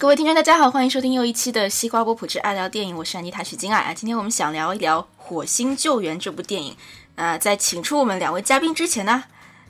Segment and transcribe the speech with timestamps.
[0.00, 3.92] 各位听众，大家好，欢迎收听又一期的西瓜波普之爱聊电影，我是安妮塔许金爱啊。
[3.92, 6.74] 今天我们想聊一聊《火星救援》这部电影。
[7.16, 9.24] 呃，在请出我们两位嘉宾之前呢，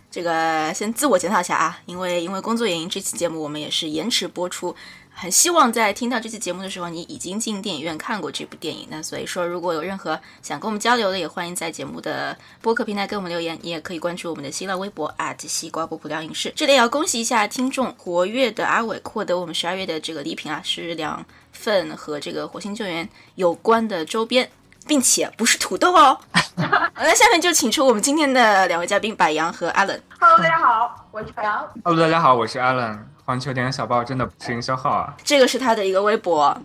[0.08, 4.76] 这个先自我检讨一下啊，因为因为工作原因，这期节目我们也是延迟播出。
[5.20, 8.86] 很希望在听到这期节目的时候，你已经进电影院看过这部电影。
[8.88, 13.58] 那所以说，如果有任何想跟我们交流的，也欢迎在节目的播客平台给我们留言。
[13.60, 16.50] 你也可以关注我们的新浪微博西瓜波普聊影视。
[16.56, 24.50] 这里也要恭喜一下听众活跃的阿伟获得我们十二月的这个礼品啊，是两份和这个火星救援有关的周边，
[24.90, 26.18] 并且不是土豆哦。
[26.98, 30.00] 那下面就请出我们今天的两位嘉宾，白杨和 Allen。
[30.18, 31.64] Hello，大家好，我是白杨。
[31.84, 32.98] Hello，大家好，我是 Allen。
[33.24, 35.14] 环球电影小报真的不是营销号啊！
[35.22, 36.60] 这个是他的一个微博，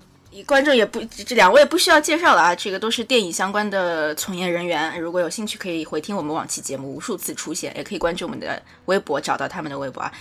[0.47, 2.55] 观众也不，这两位不需要介绍了啊！
[2.55, 10.11] 这个都是电影相关的从业人员，如果有兴趣可以回听我们往期节目，无数次出现，也可以关注我们的微博，找到他们的微博啊。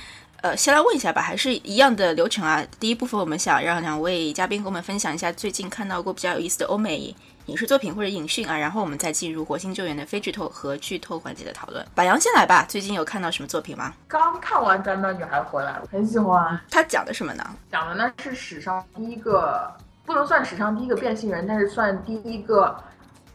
[0.43, 2.63] 呃，先来问一下吧，还是一样的流程啊。
[2.79, 7.17] 第一部分我们想让两位嘉宾跟我们分享一下最近看到过比较有意思的欧美。
[7.47, 11.85] 影视作品或者影讯啊，然后我们再进入《火星救援》的非剧透和剧透环节的讨论。
[11.95, 13.93] 白杨先来吧，最近有看到什么作品吗？
[14.09, 16.59] 刚看完《短短女孩回来》，很喜欢。
[16.71, 17.45] 它讲的什么呢？
[17.71, 19.71] 讲的呢是史上第一个，
[20.07, 22.75] 不能算史上第一个变性人，但是算第一个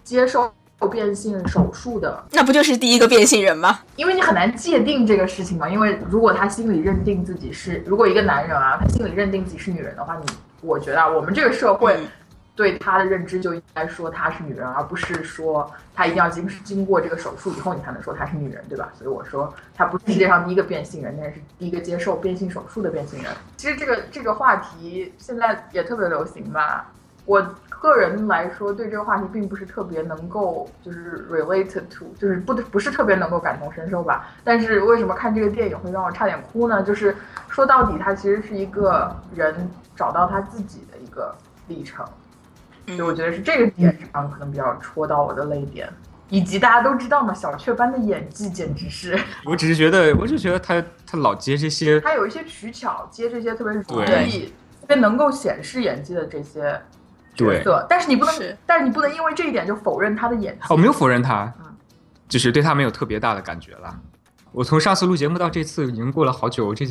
[0.03, 0.52] 接受
[0.91, 2.23] 变性手术的。
[2.31, 3.81] 那不就是第一个变性人吗？
[3.95, 5.69] 因为你很难界定这个事情嘛。
[5.69, 10.25] 因为如果他心里认定自己是，如果一个男人啊，他心里认定自己是女人的话，你，
[10.61, 11.95] 我觉得啊，我们这个社会。
[12.59, 18.91] 对她的认知就应该说她是女人，而不是说她一定要经经过这个手术以后你才能说她是女人，对吧？
[18.97, 23.31] 所以我说她不是世界上第一个变性人，但是第一个接受变性手术的变性人。
[23.55, 26.91] 其实这个这个话题现在也特别流行吧。
[27.25, 34.27] 我个人来说对这个话题并不是特别能够就是 related to，就是不不是特别能够感同身受吧。
[34.43, 36.83] 但是为什么看这个电影会让我差点哭呢？
[36.83, 37.15] 就是
[37.47, 39.55] 说到底，它其实是一个人
[39.95, 41.33] 找到他自己的一个
[41.67, 42.05] 历程。
[42.95, 45.88] 所以我觉得是这个点上可能比较戳到我的泪点，
[46.30, 49.20] 以及大家都知道嘛，小雀斑的演技简直是。
[49.45, 53.83] 我只是觉得，我就觉得他他老接这些， 他有一些取巧，接这些特别容
[54.27, 54.45] 易、
[54.82, 56.82] 特别能够显示演技的这些
[57.36, 57.86] 角色。
[57.89, 60.61] 但是你不能，但是你不能因为这一点就否认他的演技。
[60.70, 61.54] 我没有否认他，
[62.27, 64.00] 就是对他没有特别大的感觉了。
[64.52, 66.86] 我从上次录节目到这次已经过了好久，这。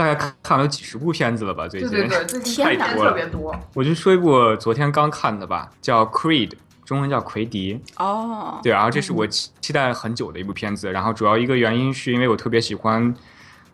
[0.00, 1.68] 大概看看了几十部片子了吧？
[1.68, 3.54] 最近对对对， 最近太多了，特别多。
[3.74, 6.48] 我就说一部昨天刚看的吧，叫《Creed》，
[6.86, 7.74] 中文叫《奎迪》。
[8.02, 10.90] 哦，对，然后这是我期期待很久的一部片子。
[10.90, 13.14] 然后主要一个原因是因为我特别喜欢，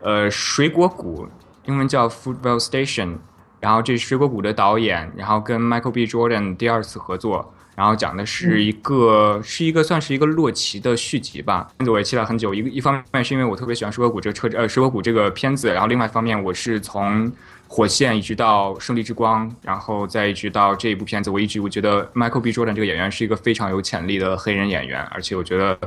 [0.00, 1.28] 呃，水果谷，
[1.66, 3.06] 英文叫《Football Station》。
[3.60, 6.06] 然后这是水果谷的导演，然后跟 Michael B.
[6.08, 7.54] Jordan 第二次合作。
[7.76, 11.68] 然后讲的是一个，是一个算是一个洛奇的续集吧。
[11.76, 15.68] 片子我也期待很久，一个一方面是因为我特别喜欢《蛇谷》这个车，呃，《蛇谷》这个片子。
[15.68, 17.30] 然后另外一方面，我是从
[17.68, 22.50] 《火线》一直到《胜利之光》，然后再一直到这一部片子，我一直我觉得 Michael B.
[22.50, 25.78] Jordan 这个演员是一个非常有潜力的黑人演员，而且我觉得。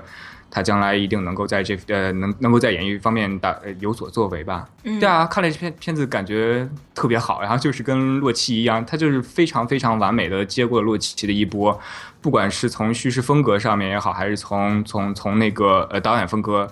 [0.51, 4.67] 他将来一定能够在这呃能能够在演艺方面打有所作为吧？
[4.83, 11.79] 对啊，看了这片片子感觉特别好，然后就是跟洛奇一样，他就是非常非常完美的接过了洛奇的一波，
[12.21, 16.67] 不管是从叙事风格上面也好，还是从从从那个呃导演风格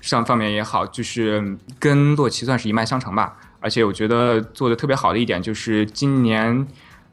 [0.00, 3.36] 上方面也好，就是跟洛奇算是一脉相承吧。
[3.60, 6.66] 而且我觉得做的特别好的一点就是今年。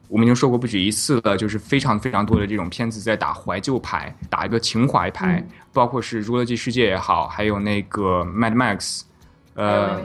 [0.08, 8.78] 我们已经说过不止一次了，就是非常非常多的这种片子在打怀旧牌，打一个情怀牌，包括是《侏罗纪世界》也好，还有那个《Mad Max》，
[9.54, 10.00] 呃，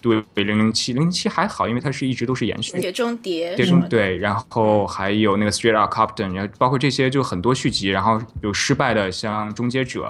[0.00, 2.80] 对，零零七，零零七还好，因为它是一直都是延续。
[2.80, 3.54] 碟中谍。
[3.54, 10.06] 碟中对，然后还有那个《Straight Outta Compton》，然后包括这些就很多续集，然后有失败的像《终结者》，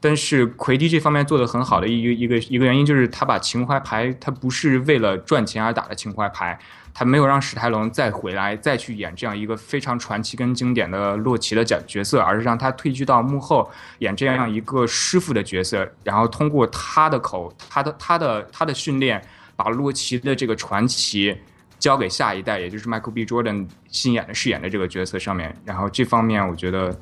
[0.00, 6.58] 但是奎迪这方面做的很好的一个一个一个原因就是他把情怀牌，他不是为了赚钱而打的情怀牌。
[6.94, 13.70] 他没有让史泰龙再回来再去演这样一个非常传奇跟经典的洛奇的角角色，而是让他退居到幕后
[14.00, 19.22] 演这样一个师傅的角色，然后通过他的口、他的、他的、他的训练，
[19.54, 21.36] 把洛奇的这个传奇
[21.78, 23.24] 交给下一代，也就是 Michael B.
[23.24, 25.56] Jordan 新演的饰演的这个角色上面。
[25.64, 26.98] 然后这方面，我觉得，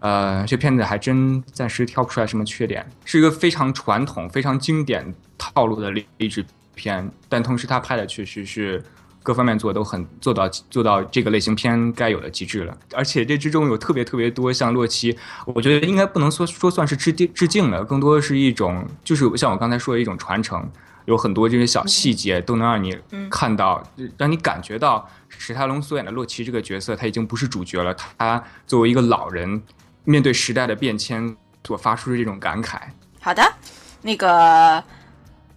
[0.00, 6.44] 呃，这片子还真暂时挑不出来什么缺点，是一个非常传统、非常经典套路的励志
[6.74, 8.82] 片，但同时他拍的确实是。
[9.22, 20.70] 各方面做都很做到做到这个类型片该有的极致了，而且这之中有特别特别多像洛奇，我觉得应该不能说说算是致敬致敬的，更多的是一种就是像我刚才说的一种传承，
[21.06, 22.96] 有很多这些小细节都能让你
[23.28, 23.82] 看到，
[24.16, 29.60] 让你感觉到史泰龙所演的洛奇这个角色他已经不是主角了，他作为一个老人
[30.06, 31.36] 面对时代的变迁
[31.66, 32.80] 所发出的这种感慨。
[33.20, 33.42] 好的，
[34.00, 34.82] 那个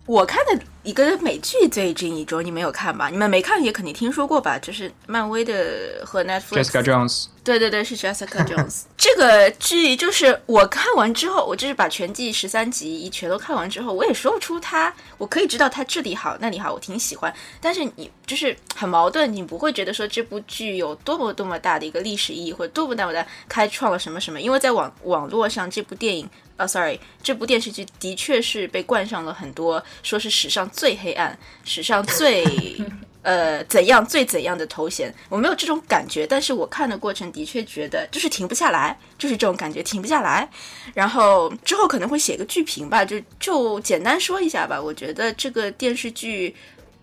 [0.05, 0.61] 我看的。
[0.89, 3.09] 一个美剧最近一周你没有看吧？
[3.09, 4.57] 你们没看也肯定听说过吧？
[4.57, 6.63] 就是漫威的和 Netflix。
[6.63, 17.31] Jessica Jones，对对对，是 Jessica Jones 这个剧，就是我看完之后，我就是把全季十三集一全都看完之后，我也说不出它，我可以知道它这里好那里好，我挺喜欢。
[17.62, 24.42] 但是你就是很矛盾，你不会觉得说这部剧有多么多么大的一个历史意义，或者多么多么的开创了什么什么？
[24.42, 26.27] 因为在网网络上，这部电影。
[26.59, 32.45] 啊、s o r r y 这部电视剧的确是被冠上了很多说是史上最黑暗、史上最
[33.23, 35.13] 呃怎样最怎样的头衔。
[35.29, 40.50] 我没有这种感觉，但是我看的过程的确觉得就是停不下来，就是这种感觉停不下来。
[40.94, 44.81] 然后之后可能会写个剧评吧，就就简单说一下吧。
[44.81, 46.53] 我觉得这个电视剧。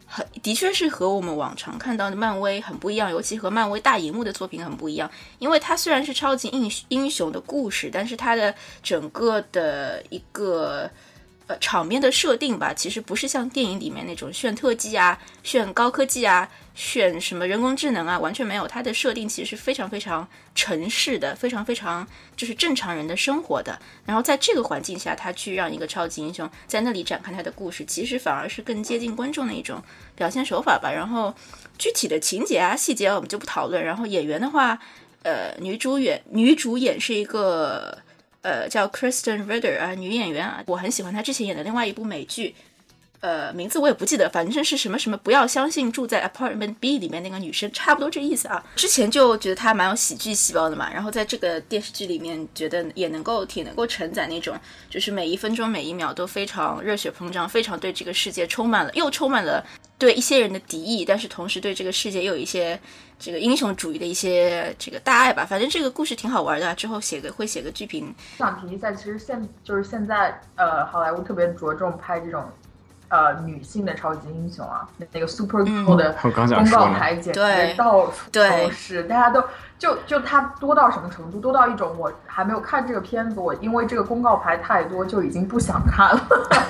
[0.06, 5.10] 很的确是和我们往常看到的漫威很不一样，尤其和漫威大荧幕的作品很不一样。
[5.38, 10.88] 因为它虽然是超级英英雄的故事，但是它的整个的一个
[11.46, 18.66] 呃场面的设定吧，其实不是像电影里面那种炫特技啊、炫高科技啊、炫什么人工智能啊，完全没有。
[18.66, 22.06] 它的设定其实是非常非常城市的，非常非常
[22.36, 23.78] 就是正常人的生活的。
[24.04, 29.82] 然后在这个环境下，他去让一个超级英雄在那里展开他的故事，其实反而是更接近观众的一种
[30.14, 30.90] 表现手法吧。
[30.90, 31.32] 然后
[31.78, 33.84] 具体的情节啊、细节，我们就不讨论。
[33.84, 34.78] 然后演员的话，
[35.22, 37.98] 呃，女主演女主演是一个
[38.46, 42.54] 呃叫 Kristen Ritter 啊，女演员啊，我很喜欢她之前演的另外一部美剧。
[43.20, 48.62] 呃，名字我也不记得，反正是什么什么，不要相信住在 Apartment B 里面那个女生，差不多这意思啊。
[48.76, 54.54] 之前就觉得她蛮有喜剧细胞的嘛，然后在这个电视剧里面，觉得也能够挺能够承载那种，
[54.90, 59.64] 就是每一分钟每一秒都非常热血膨胀，非常对这个世界充满了，又充满了
[59.98, 62.78] 对一些人的敌意，但是同时对这个世界又有一些
[63.18, 65.44] 这个英雄主义的一些这个大爱吧。
[65.44, 68.14] 反正这个故事挺好玩的，之后写个会写个剧评。
[68.36, 72.44] 想提一下，其实现就是现在呃，好莱坞特别着重拍这种。
[73.08, 79.42] 呃，女性的超级英雄啊，那个 Super Girl 的公告牌简直到处都是，大家都
[79.78, 81.38] 就就它多到什么程度？
[81.38, 86.20] 多到一种我还没有看这个片子，我因为这个公告牌太多，就已经不想看了。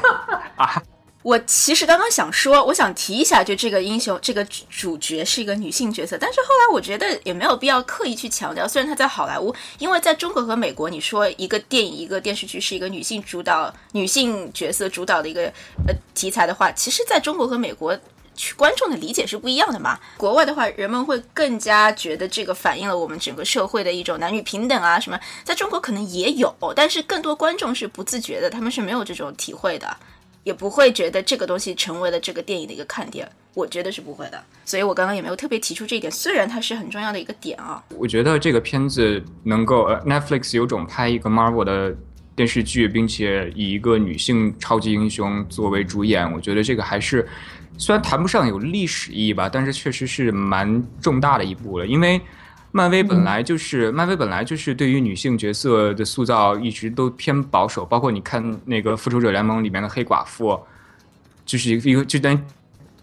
[0.56, 0.83] 啊，
[1.26, 8.69] 我其实刚刚想说，我想提一下，就这个英雄，这个主角是一个女性角色，但是后来我觉得也没有必要刻意去强调。
[8.69, 15.52] 虽然她在好莱坞，因为在中国和美国，你说一个电影、一个电视剧是一个女性主导、女性角色主导的一个
[15.88, 17.99] 呃题材的话，其实在中国和美国。
[18.38, 19.99] 去观众的理解是不一样的嘛？
[20.19, 25.19] 国外的话，人们会更加觉得这个反映了我们整个社会的一种男女平等啊什么。
[25.43, 29.96] 在中国可能也有，但是更多观众是不自觉的，他们是没有这种体会的。
[30.47, 34.41] 也不会觉得这个东西成为了这个电影的一个看点，我觉得是不会的。
[34.65, 37.83] 所以我刚刚也没有特别提出这一点，虽然它是很重要的一个点啊。
[37.97, 41.93] 我觉得这个片子能够呃 Netflix 有种拍一个 Marvel 的
[42.37, 47.27] 电视剧，并且以一个女性超级英雄作为主演，我觉得这个还是
[47.77, 52.21] 虽然谈不上有历史意义吧，但是确实是蛮重大的一步了，因为。
[52.76, 60.61] 漫威本来就是，漫威本来就是对于女性角色的塑造一直都偏保守，包括你看那个《复仇者联盟》里面的黑寡妇，
[61.46, 62.44] 就是一个一个就等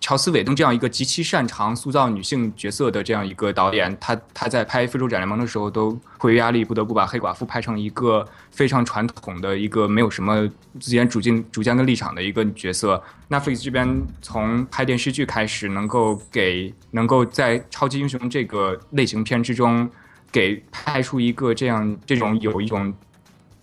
[0.03, 10.45] 乔斯韦登这样一个极其擅长塑造女性角色的这样一个导演，他他在拍《复仇者联盟》的时候都迫于压力，不得不把黑寡妇拍成一个非常传统的一个没有什么
[10.77, 13.01] 自己主见主见跟立场的一个角色。
[13.29, 19.89] Netflix 这边从拍电视剧开始，能够给能够在超级英雄这个类型片之中，
[20.33, 22.93] 给拍出一个这样这种有一种，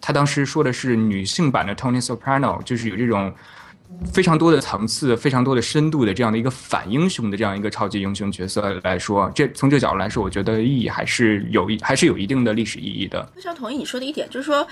[0.00, 3.30] 他当时说的是女性版的 Tony Soprano，就是有这种。
[4.12, 13.26] 非常多的层次、非常多的深度的这样的一个反英雄的这样一个超级英雄角色来说，这从这个角度来说，我觉得意义还是有一还是有一定的历史意义的。
[13.34, 14.66] 非常同意你说的一点，就是说，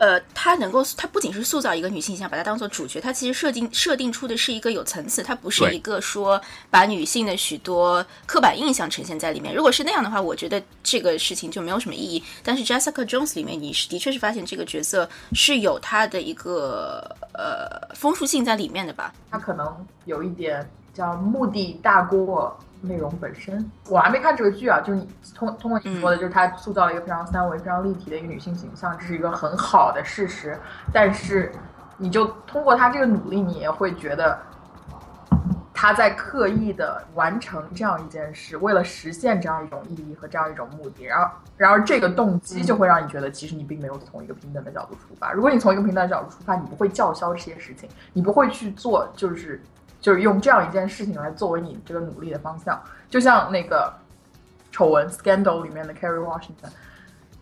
[0.00, 6.40] 呃，它能够，它不仅是塑造一个女性形象，把它当做主角，它其实设定设定出的是一个有层次，它不是一个说
[6.70, 9.54] 把女性的许多刻板印象呈现在里面。
[9.54, 12.24] 如果是那样的话，我觉得这个事情就没有什么意义。
[12.42, 19.12] 但是 Jessica Jones 里面，你是的确是发现这个角色是有它的一个呃丰富性在里面的吧？
[19.30, 23.70] 它可能有一点叫目的大过内容本身。
[23.88, 30.58] 我还没看这个剧啊，就是你通通过你说的，就是它塑造了一个非常三维、非常立体的一个女性形象，这是一个很好的事实。
[30.92, 31.52] 但是，
[31.96, 34.38] 你就通过他这个努力，你也会觉得
[35.72, 41.04] 他在刻意的完成这样一件事，为了实现这样一种意义和这样一种目的。
[41.04, 45.32] 然后，然而这个动机就会让你觉得，其实你并没有从一个平等的角度出发。
[45.32, 49.62] 如果你从一个平等的角度出发，你不会叫嚣这些事情，你不会去做，就是
[50.00, 52.80] 就是用这样一件事情来作为你这个努力的方向。
[53.08, 53.92] 就像那个
[54.72, 56.70] 丑闻 scandal 里面的 Kerry Washington，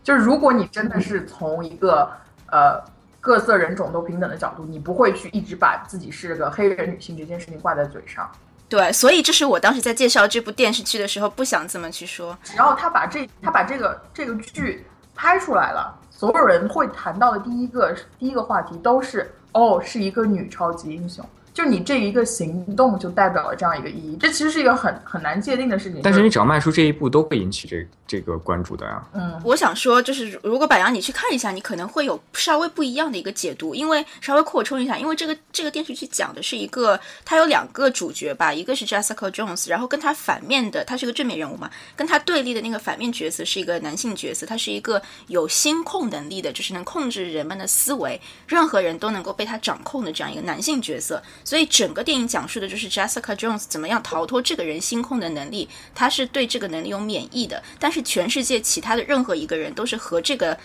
[0.03, 2.11] 就是如果你真的是从一个
[2.50, 2.83] 呃
[3.21, 8.31] 各色人种都平等的角度，你不会去一直把自己是个黑人女性这件事情挂在嘴上。
[8.69, 12.37] 对，所以这是我当时在介绍这部电视剧的时候不想这么去说。
[12.43, 21.25] 只要他把这他把这个这个剧拍出来了，所有人会谈到的第一个第一个话题都是哦，是一个女超级英雄。
[21.59, 26.00] 就你这一个行动就代表了这样一个意义，这其实是一个很很难界定的事情。
[26.05, 29.05] 但是你只要迈出这一步，都会引起这这个关注的呀。
[29.12, 52.28] 嗯，我想说，就是如果百杨你去看一下，你可能会有稍微不一样的一个解读，因为稍微扩充一下，因为这个这个电视剧讲的是一个，它有两个主角吧，一个是 Jessica Jones，然后跟他反面的，他是个正面人物嘛，跟他对立的那个反面角色是一个男性角色，他是一个有心控能力的，就是能控制人们的思维，任何人都能够被他掌控的这样一个男性角色，所以整个电影。
[52.28, 60.59] 讲述的就是 Jessica Jones 怎么样逃脱这个人心控的能力，他是对这个能力有免疫的，但是全世界其他的任何一个人都是和这个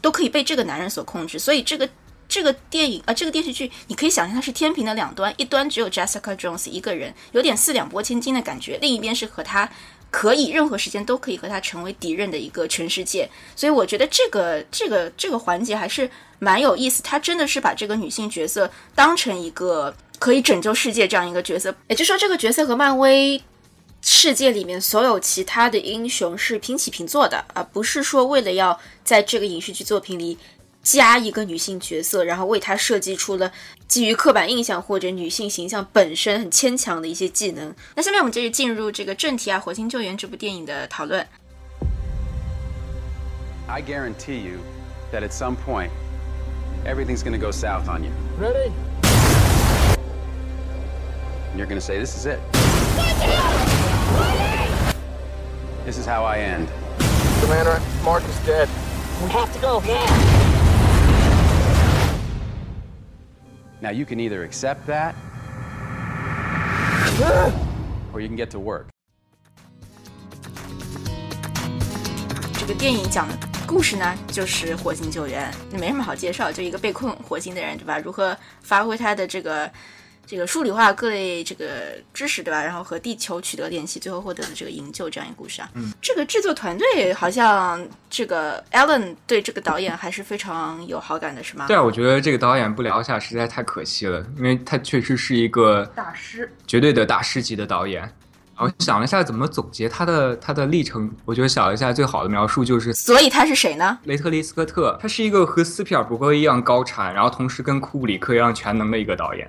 [0.00, 1.88] 都可以被这个男人所控制，所以这个
[2.28, 9.70] 这个电影啊，这个电视剧你可以想象它是天平的两端，一端只有 Jessica Jones 一个人，有点四两拨千斤的感觉，另一边是和他
[10.10, 16.10] 可以任何时间都可以和他成为敌人的一个全世界，所以我觉得这个这个这个环节还是
[16.40, 19.94] 蛮有意思，他真的是把这个女性角色当成一个。
[20.18, 23.40] 可以拯救世界这样一个角色，也就是说，这个角色和漫威
[24.00, 30.38] 世界里面所有其他的英雄是平起平坐的，而不是说为了要在这个影视剧作品里
[30.82, 33.52] 加一个女性角色，然后为她设计出了
[33.86, 37.74] 基于刻板印象或者女性形象本身很牵强的一些技能。
[37.94, 41.26] 那下面我们接着进入这个正题啊，《火星救援》这部电影的讨论。
[43.68, 44.60] I guarantee you
[45.12, 45.90] that at some point
[46.86, 48.10] everything's going to go south on you.
[48.40, 48.72] Ready?
[51.51, 52.39] And you're going to say, This is it.
[55.85, 56.67] This is how I end.
[57.41, 58.69] Commander, Mark is dead.
[59.21, 60.05] We have to go now.
[63.81, 65.13] Now, you can either accept that
[68.13, 68.87] or you can get to work.
[72.57, 77.99] 这个电影讲的故事呢，就是火星救援，那没什么好介绍，就一个被困火星的人，对吧？
[77.99, 79.69] 如何发挥他的这个
[80.28, 81.64] 这个数理化各类这个
[82.12, 82.62] 知识，对吧？
[82.62, 85.70] 然后和地球取得联系，最后获得的这个营救这样一个故事啊。
[85.72, 91.64] 嗯，这个制作团队好像这个 Alan 对这个导演还是非常有好感的，是吗？
[91.66, 98.12] 对啊，我觉得这个导演不聊一下实在太可惜了，因为他确实是一个大师，绝对的大师级的导演。
[98.58, 103.98] 我想了一下怎么总结他的他的历程，我觉得想了一下最好的描述就是，所以他是谁呢？
[104.04, 109.48] 雷特利·斯科特，他是一个和斯皮尔伯格一样高产，然后同时跟库布里克一样全能的一个导演。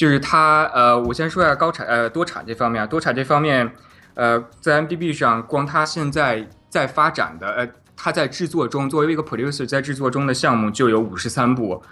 [0.00, 2.88] 就是他，呃，我先说一下高产，呃，多产这方面。
[2.88, 3.70] 多产这方面，
[4.14, 11.82] 呃，在 M D B 上，光他现在在发展的，呃，他在制作中，作为一个 producer 在制作中的项目就有五十三部。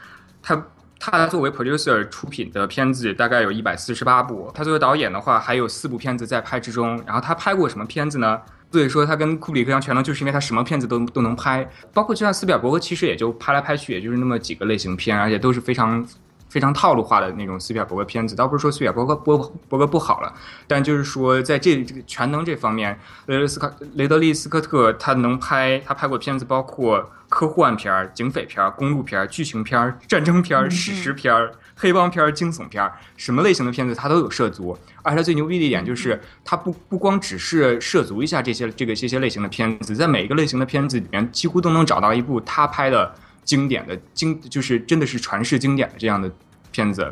[0.41, 0.67] 他
[0.99, 4.51] 他作为 producer 出品的片子大概有一百四十八部。
[4.55, 6.99] 他作为导演的话，还有四部片子在拍之中。
[7.05, 8.41] 然后他拍过什么片子呢？
[8.73, 11.71] 所以说他跟库里克一样全能，就是因为他什么片子都都能拍。
[11.93, 16.03] 包括就像斯皮尔伯格，其实也就拍来拍去，也就是那么几个类型片，而且都是非常。
[16.49, 20.33] 非常套路化的那种斯皮尔伯格片子，倒不是说斯皮尔伯格伯伯格不好了，
[20.67, 31.35] 但就是说在这这个全能这方面，雷德斯卡雷德利斯科特他能拍，他拍过片子包括科幻片、警匪片、公路片、剧情片、战争片、史诗片、
[31.77, 34.77] 黑帮片、惊悚片，什么类型的片子他都有涉足。
[35.03, 43.15] 而且他最牛逼的一点就是，他不不光只是涉足一下这些这个这些类型的片子，在每一个类型的片子里面，几乎都能找到一部他拍的。
[43.49, 46.31] 经典的经就是真的是传世经典的这样的
[46.71, 47.11] 片子，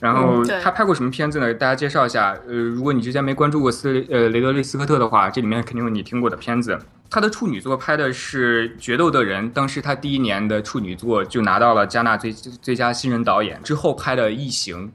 [0.00, 1.54] 然后他拍过什么片子呢？
[1.54, 2.36] 大家介绍一下。
[2.48, 6.76] 呃，如果你之前没关注过斯呃雷德利斯科特的话，这里面肯定有你听过的片子。
[7.08, 13.62] 他的处女作拍的是《决斗的人》，当时他第一年的处女作就拿到了加纳最最佳新人导演。
[13.62, 14.88] 之后拍的《异形》，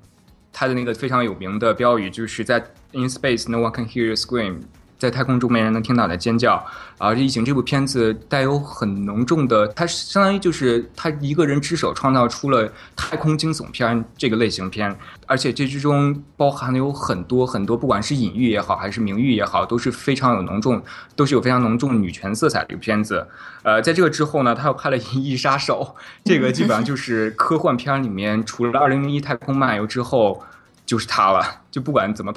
[0.51, 2.60] 他的那个非常有名的标语就是在
[2.91, 4.63] In space, no one can hear you scream。
[5.06, 6.56] 在太空中没人能听到的尖叫，
[6.98, 7.10] 啊！
[7.16, 14.98] 《异形》这部片子带有很浓重的，它相当于就是他一个人之手创造出了太空惊悚片这个类型片，
[15.28, 20.82] 而且这之中包含了有很多很多，不管是隐喻也好，还是明喻也好，都是非常有浓重，
[21.16, 23.28] 都是有非常浓重女权色彩的一个片子。
[23.62, 30.44] 呃，在这个之后呢，他又拍了《银翼杀手》，这个基本上就 是科幻片里面除了《二零零一太空漫游》之后，
[30.84, 32.34] 就是他了，就不管怎么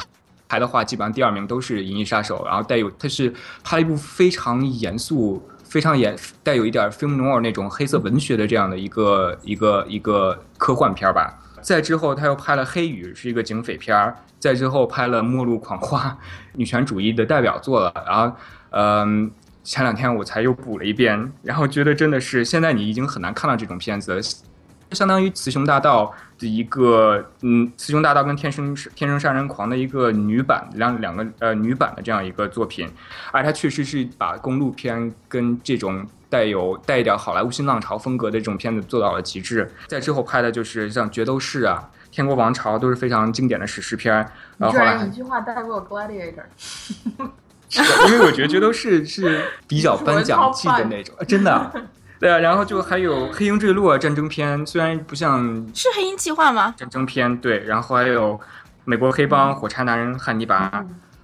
[0.49, 0.59] 排。
[0.59, 11.39] 的话，基本上第二名都是《银翼杀手》，然后带有他是拍了一部非常严肃、非常严带有一点 film noir 那种黑色文学的这样的一个一个一个科幻片吧。
[11.61, 14.17] 再之后，他又拍了《黑雨》，是一个警匪片儿。
[14.39, 16.09] 再之后，拍了《末路狂花》，
[16.55, 17.93] 女权主义的代表作了。
[18.07, 18.37] 然后，
[18.71, 19.31] 嗯，
[19.65, 24.21] 前两天我才又补了一遍，然后觉得真的是现在你已经很难看到这种片子。
[24.93, 26.05] 相当于《雌雄大盗》
[26.39, 32.89] 的一个，嗯，《雌雄大盗》跟《天生天生杀人狂》的一个女版两两个呃女版的这样一个作品，
[33.33, 39.71] 而它确实是把公路片跟这种带有带一点好莱坞新浪潮风格的这种片子做到了极致。
[39.87, 41.91] 在之后拍的就是像《决斗士》啊。
[42.11, 44.15] 《天国王朝》都是非常经典的史诗片，
[44.57, 46.43] 然后后来一句话带过 Gladiator。
[47.69, 51.71] 是的，因为我觉得《决斗士》是比较颁奖季的那种，真的。
[52.21, 55.41] 对啊，然后就还有《黑鹰坠落》战争片，虽然不像
[55.73, 56.75] 是《黑鹰计划》吗？
[56.77, 58.35] 战争片对，然后还有
[58.85, 60.69] 《美国黑帮》《火柴男人》《汉尼拔》，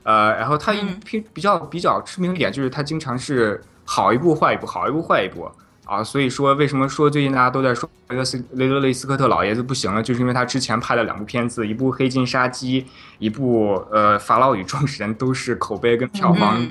[0.04, 5.50] 呃，然后他一比比较比较知名一点就是他经常是好一部坏一部，好一部坏一部。
[5.84, 12.82] 啊，所以说为什么说最近大家都在说雷德斯雷德雷斯科特老爷子不行了，就是因为他之前拍了两部片子，一部《黑金杀机》，
[13.18, 16.66] 一部呃《法老与众神》，都是口碑跟票房。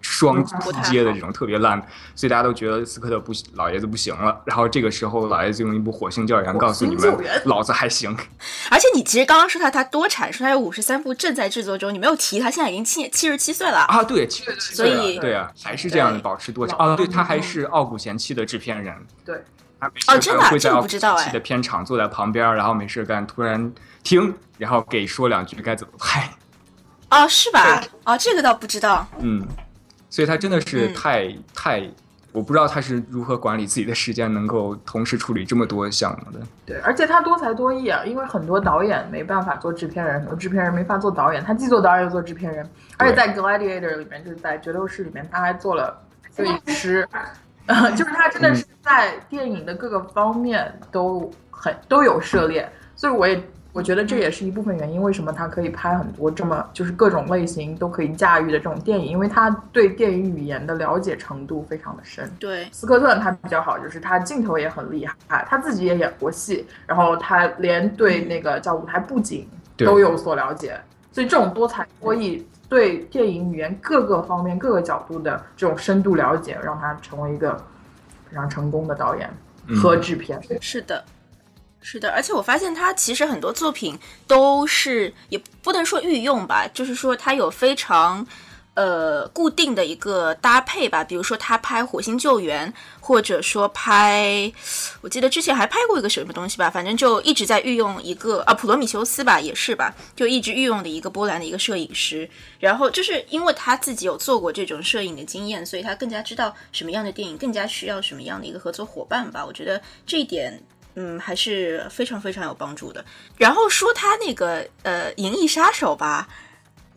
[0.00, 1.80] 双扑街的这种特别烂，
[2.14, 4.40] 所以大家都觉得斯科特不老爷子不行了。
[4.44, 8.16] 然后这个时候，老爷子用一部《火星救援》告诉你们，老子还行。
[8.70, 14.02] 而且你其实刚刚说他他多产，说他有五十三部正在制作中，你没有提他现在已经七七十七岁了啊？
[14.04, 15.20] 对，七十七岁了。
[15.20, 16.94] 对啊，还是这样的保持多产啊？
[16.94, 18.94] 对他还是《傲骨贤妻》的制片人。
[19.24, 19.42] 对，
[19.80, 23.72] 他哦，真的会在《傲骨贤妻》的片场坐在旁边，然后没事干，突然
[24.04, 26.30] 听，然后给说两句该怎么拍。
[27.10, 27.82] 哦，是吧？
[28.04, 29.06] 哦，这个倒不知道。
[29.18, 29.46] 嗯。
[30.16, 31.86] 所以他真的是太太，
[32.32, 36.40] 我不知道他是如何管理自己的时间，能够同时处理这么多项目的。
[36.64, 42.66] 对，而且他多才多艺啊，因为很多导演没办法做制片人，很多制片人没法做导演，他既做导演又做制片人。
[42.96, 45.94] 而且在《Gladiator》里面，就是在《决斗士》里面，他还做了
[46.34, 47.06] 摄影师，
[47.94, 52.66] 就是他真的是在电影的各个方面都很都有涉猎。
[52.94, 53.38] 所以我也。
[53.76, 62.26] 我觉得这也是一部分原因，为什么他可以拍很多这么就是各种类型都可以驾驭的这种电影，因为他对电影语言的了解程度非常的深。
[62.40, 70.80] 对，斯科特他比较好，就是他镜头也很厉害，他自己也演过戏，然后他连对那个叫舞台布景都有所了解，
[71.12, 77.54] 所以这种多才多艺，对电影语言各个方面各个角度的这种深度了解，让他成为一个
[78.30, 79.28] 非常成功的导演
[79.82, 80.40] 和制片。
[80.62, 81.04] 是的。
[81.88, 83.96] 是的，而且我发现他其实很多作品
[84.26, 88.26] 都是也不能说御用吧，就是说他有非常
[88.74, 91.04] 呃固定的一个搭配吧。
[91.04, 92.68] 比如说他拍《火星救援》，
[92.98, 94.52] 或者说拍，
[95.00, 102.28] 我记得之前还拍过一个什么东西吧，反正就一直在御用一个啊，《普罗米修斯》吧，也是吧，就一直御用的一个波兰的一个摄影师。
[102.58, 109.46] 然后就是因为他自己有做过这种摄影的经验，所以他更加知道什么样的电影更加需要什么样的一个合作伙伴吧。
[109.46, 110.60] 我觉得这一点。
[110.96, 113.04] 嗯，还是非常非常有帮助的。
[113.36, 116.26] 然后说他那个呃《银翼杀手》吧，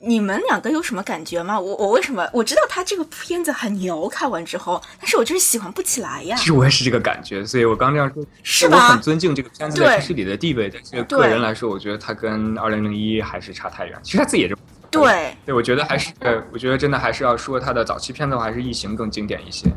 [0.01, 1.59] 你们两个有什么感觉吗？
[1.59, 6.35] 我我为什么我知道他这个片子很牛，看完之后，但是我就是喜欢不起来呀。
[6.37, 13.99] 其实我也是这个感觉，所以我刚这样说，是我很尊敬这个片子在历史里的地位，但是个人来说，我觉得他跟二零零一还是差太远。
[14.01, 14.55] 其实他自己也是
[14.89, 16.13] 对对，我觉得还是，
[16.53, 19.69] 我觉得真的还是要说他的早期片子还是《异形》更经典一些。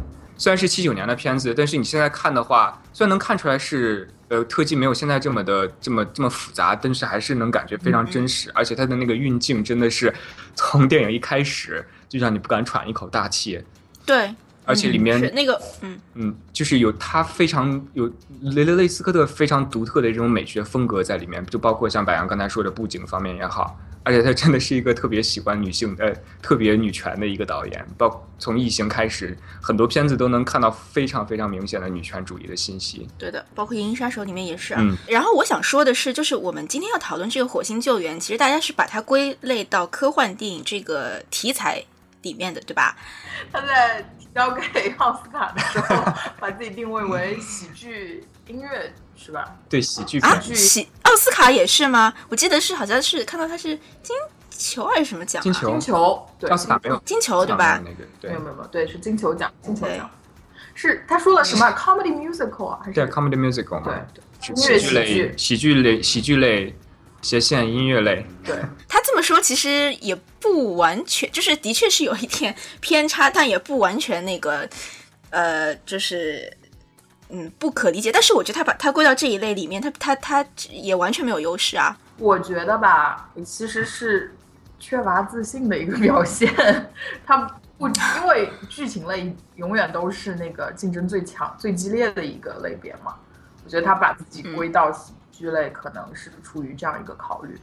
[0.42, 10.12] 虽然是七九年的片子，但是你现在看的话，虽然能看出来是呃特技没有现在这么的这么这么复杂，但是还是能感觉非常真实，而且它的那个运镜真的是
[10.56, 13.62] 从电影一开始就让你不敢喘一口大气。
[14.04, 23.78] 对，而且里面那个嗯嗯，就是有他非常有雷雷雷斯科特非常独特的这种美学风格在里面，就包括像白杨刚才说的布景方面也好。
[24.04, 27.86] 而且他真的是一个特别喜欢女性呃，特别女权的一个导演。
[27.96, 33.08] 包从《异形》开始，很多片子都能看到非常非常明显的女权主义的信息。
[33.16, 34.74] 对的，包括《银翼杀手》里面也是。
[34.76, 34.96] 嗯。
[35.08, 41.84] 然后我想说的是，就是我们今天要讨论这个《火星救援》，其实大家是把它归类到科幻电影这个题材
[42.22, 42.96] 里面的，对吧？
[43.52, 48.92] 他在交给奥斯卡的时候，把自己定位为喜剧音乐。
[49.14, 49.56] 是吧？
[49.68, 52.12] 对喜剧片，喜奥斯卡也是吗？
[52.28, 54.16] 我记得是好像是看到他是金
[54.50, 55.40] 球还是什么奖？
[55.40, 57.80] 金球，金球，对，奥斯卡没有金球对吧？
[57.84, 60.10] 那个没有没有没有，对，是金球奖，金球奖。
[60.74, 62.80] 是他说了什么？Comedy musical 啊？
[62.82, 66.76] 还是对 Comedy musical 对对，喜剧类，喜剧类，喜剧类，
[67.20, 68.26] 斜线音乐类。
[68.42, 68.56] 对
[68.88, 74.68] 他这么说，其实也不完全，就是的确是有一点偏差，但也不完全那个，
[75.30, 76.52] 呃，就是。
[77.34, 78.12] 嗯，不可理解。
[78.12, 81.96] 但是我觉得他把他归到这一类里面，他他他也完全没有优势啊。
[82.18, 84.36] 我觉得吧，其实是
[84.78, 86.52] 缺乏自信的一个表现。
[87.24, 87.38] 他
[87.78, 93.16] 不因为剧情类永远都是那个竞争最强、最激烈的一个类别嘛。
[93.64, 97.58] 我觉得他把自己归到喜剧类，可能是出于这样一个考虑。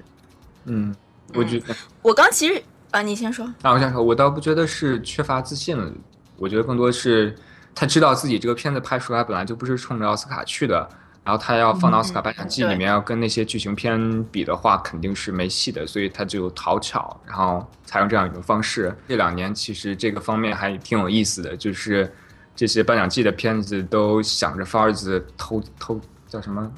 [0.65, 0.95] 嗯，
[1.35, 3.45] 我觉得我刚其实啊，你先说。
[3.61, 5.91] 啊，我先说，我倒不觉得是缺乏自信了，
[6.37, 7.35] 我觉得更多是。
[7.79, 10.85] 他知道自己这个片子拍出来本来就不是冲着奥斯卡去的，
[11.23, 18.93] 然后他要放到奥斯卡嗯颁奖季里面，要跟那些剧情片比的话，肯定是没戏的，所以他就讨巧，然后采用这样一种方式。
[19.07, 22.13] 这两年其实这个方面还挺有意思的，就是
[22.53, 26.69] 这些颁奖季的片子都想着法子偷偷叫什么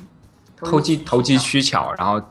[0.58, 2.22] 投机投机取巧，然后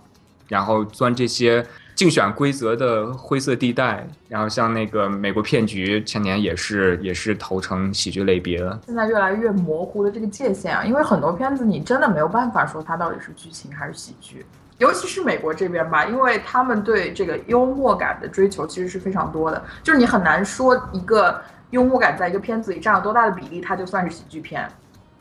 [0.47, 1.67] 然后钻这些
[2.01, 8.81] 竞选规则的灰色地带，然后像那个美国骗局前年也是也是投成喜剧类别了。
[8.87, 14.47] 现在越来越模糊的这个界限啊，因为很多片子你真的没有办法说它到底是剧情还是喜剧，
[14.79, 24.67] 尤其是美国这边吧，因为他们对这个幽默感的追求其实是非常多的，就是你很难说一个幽默感在一个片子里占了多大的比例，它就算是喜剧片。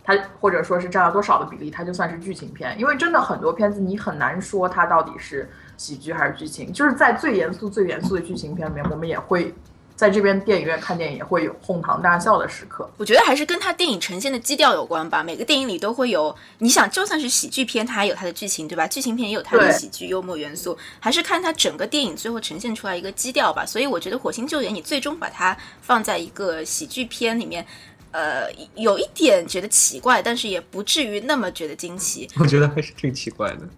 [0.01, 2.73] 它或者说是占了多少的比例，它就算是剧情片。
[2.79, 5.47] 因为真的很多片子，你很难说它到底是
[5.79, 6.71] 喜剧还是剧情。
[6.71, 9.53] 就是在最严肃、最严肃的剧情片里面，我们也会
[9.95, 12.89] 在这边电影院看电影也会有哄堂大笑的时刻。
[12.97, 15.23] 我觉得还是跟它电影呈现的基调有关吧。
[15.23, 18.85] 每个电影里都会有，你想，就算是喜剧片，它还有它的剧情，对吧？
[18.87, 23.65] 剧情片也有它的喜剧幽默元素，还是看它整个电影最后呈现出来一个基调吧。
[23.65, 27.65] 所以我觉得《火星救援》你最终把它放在一个喜剧片里面。
[28.11, 32.27] 呃，有一点觉得奇怪，但是也不至于那么觉得惊奇。
[32.39, 33.69] 我觉得还是挺奇怪的。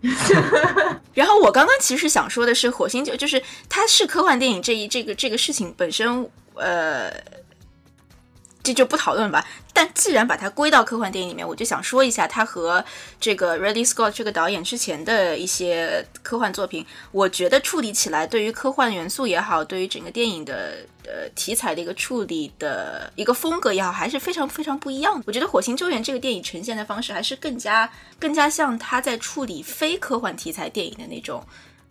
[1.14, 7.12] 然后我刚刚其实想说的是，火星就就是它是科幻电影这一这个这个事情本身，呃，
[8.64, 9.46] 这就不讨论吧。
[9.74, 12.84] 但既然把它归到科幻电影里面，我就想说一下它和
[13.20, 25.24] 这个 Ridley Scott 这个导演之前的一些科幻作品，我觉得处理起来，对于科幻元素也好，对于整个电影的呃题材的一个处理的一个风格也好，还是非常非常不一样的。
[25.26, 31.44] 我觉得《火星救援》这个电影呈现的方式，还是更加更加像他在处理非科幻题材电影的那种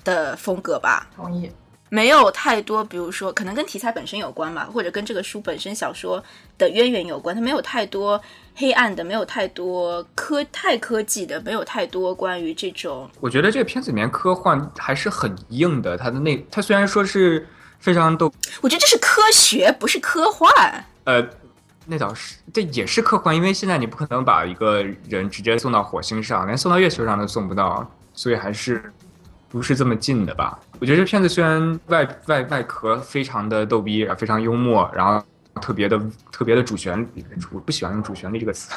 [0.04, 1.08] 的风格吧。
[1.16, 1.50] 同意。
[1.90, 6.22] 没有太多，比如说可能跟题材本身有关吧，或者跟这个书本身小说
[6.56, 7.34] 的渊源有关。
[7.34, 8.18] 它没有太多
[8.54, 17.44] 黑暗的，没有太多科太科技的，没有太多关于这种我觉得这个片子里面科幻还是很硬的，它的那它虽然说是
[17.80, 20.84] 非常逗，我觉得这是科学，不是科幻。
[21.04, 21.28] 呃，
[21.86, 28.92] 那倒是，这也是科幻，因为现在你不可能把一个人直接送到火星上，连送到月球上都送不到，所以还是
[29.48, 30.56] 不是这么近的吧？
[30.80, 35.22] 我觉得这片子虽然外外外壳非常的逗逼，非常幽默，然后
[35.60, 36.00] 特别的
[36.32, 38.72] 特别的主旋律，我不喜欢用主旋律这个词，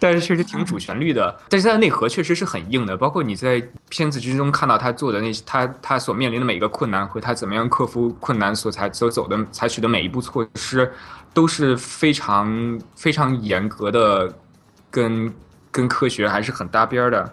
[0.00, 1.32] 但是确实挺主旋律的。
[1.48, 10.92] 但是它的内核确实是很硬的，包括你在片子之中看到他做的那些，他他所面临的每一个困难和他怎么样克服困难所采所走的采取的每一步措施，
[11.32, 14.34] 都是非常非常严格的，
[14.90, 15.32] 跟
[15.70, 17.32] 跟科学还是很搭边儿的。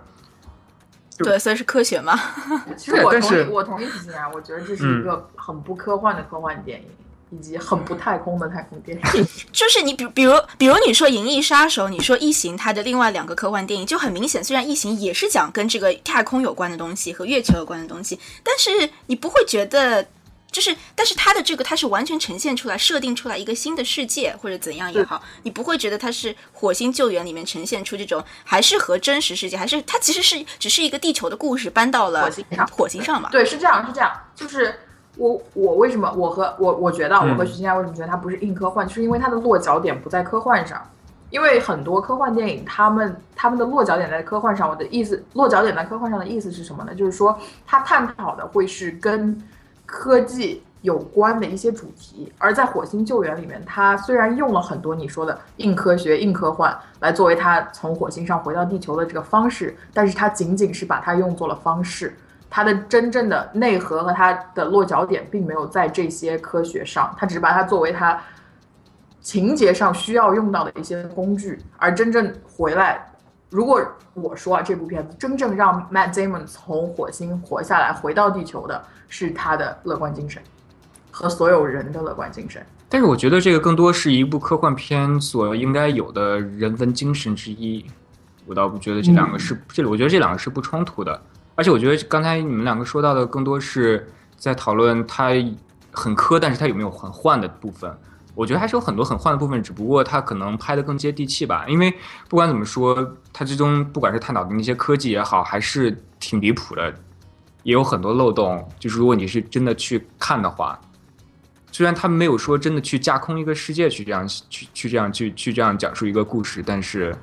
[1.23, 2.19] 对，所以是科学嘛。
[2.77, 6.88] 其实我同意，我同意子欣啊，我觉得这是一个很不科幻的科幻电影，
[7.29, 9.03] 以及很不太空的太空电影。
[9.51, 20.05] 就是你比比如比如你说《银翼杀手》，你说《异形》，它的另外两个科幻电影就很明显，虽然《异形》也是讲跟这个太空有关的东西和月球有关的东西，但是你不会觉得。
[20.51, 33.29] 就是，但是它的这个，它是完全呈现出来、设定出来一个新的世界，或者怎样也好，你不会觉得它是《火星救援》里面呈现出这种，还是和真实世界，还是它其实是只是一个地球的故事搬到了火星上火星上嘛？
[33.31, 34.75] 对，是这样，是这样，就是
[35.15, 40.85] 我我为什么我和我我觉得我和徐静佳为什么觉得它不是硬科幻，就是因为它的落脚点不在科幻上。
[41.29, 44.67] 因为很多科幻电影，他们他们的落脚点在科幻上。
[44.69, 46.93] 我的意思，落脚点在科幻上的意思是什么呢？
[46.93, 49.41] 就是说，它探讨的会是跟
[49.91, 52.32] 科技有关的一些主题。
[52.38, 62.15] 而在《火星救援》里面，它虽然用了很多你说的硬科学、硬科幻来作为它从火星上回到地球的这个方式，但是它仅仅是把它用作了方式。
[62.49, 68.19] 它的真正的内核和它的落脚点并没有在这些科学上，它只是把它作为它
[69.21, 73.11] 情节上需要用到的一些工具，而真正回来，
[73.51, 80.41] 如果我说啊，这部片子真正让 Matt Damon 从火星活下来回到地球的是他的乐观精神
[81.11, 82.65] 和所有人的乐观精神。
[82.87, 87.85] 但是我觉得这个更多是一部科幻片所应该有的人文精神之一，
[88.45, 91.21] 我倒不觉得这两个是、这，我觉得这两个是不冲突的。
[91.55, 95.31] 而且我觉得刚才你们两个说到的更多是在讨论它
[95.91, 97.93] 很科，但是它有没有很幻的部分。
[98.33, 101.65] 我觉得还是有很多很幻的部分，只不过它可能拍的更接地气吧。
[101.67, 101.93] 因为
[102.29, 106.93] 不管怎么说，它之中不管是探讨的那些科技也好，还是挺离谱的，
[107.63, 108.67] 也有很多漏洞。
[108.79, 110.79] 就是如果你是真的去看的话，
[111.71, 117.15] 虽然他没有说真的去架空一个世界去这样去去这样去去这样讲述一个故事，但是，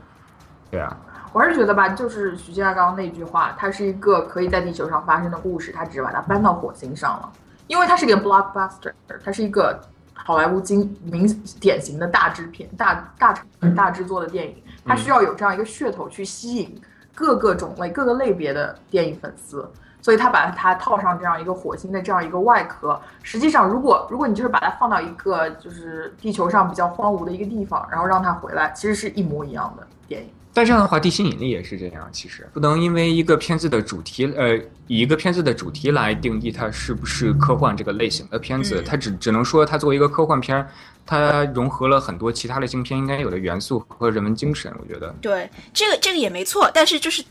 [0.71, 0.97] 对啊，
[1.33, 7.33] 我还是觉得吧，就是徐静佳刚刚那句话，它是一个可以在地球上发生的故事，它只是把它搬到火星上了，
[7.67, 8.93] 因为它是个 blockbuster，
[9.23, 9.79] 它是一个
[10.25, 11.27] 好莱坞经明
[11.59, 14.55] 典型的大制片、大大成本大制作的电影，
[14.85, 16.81] 它需要有这样一个噱头去吸引
[17.15, 19.67] 各个种类、各个类别的电影粉丝，
[20.03, 23.01] 所以他把它套上这样一个火星的这样一个外壳。
[23.23, 30.31] 实际上，如果如果你就是把它放到一个就是地球上比较荒芜的一个地方，然后让它回来，其实是一模一样的电影。
[30.59, 32.09] 但这样的话，地心引力也是这样。
[32.11, 34.57] 其实不能因为一个片子的主题，呃，
[34.89, 38.81] 以一个片子的主题来定义它是不是科幻这个类型的片子。
[38.81, 40.67] 嗯它只只能说它作为一个科幻片，
[41.07, 44.75] 它融合了很多其他类型片应该有的元素和人文精神。
[44.81, 47.23] 我觉得，对，这个这个也没错，但是就是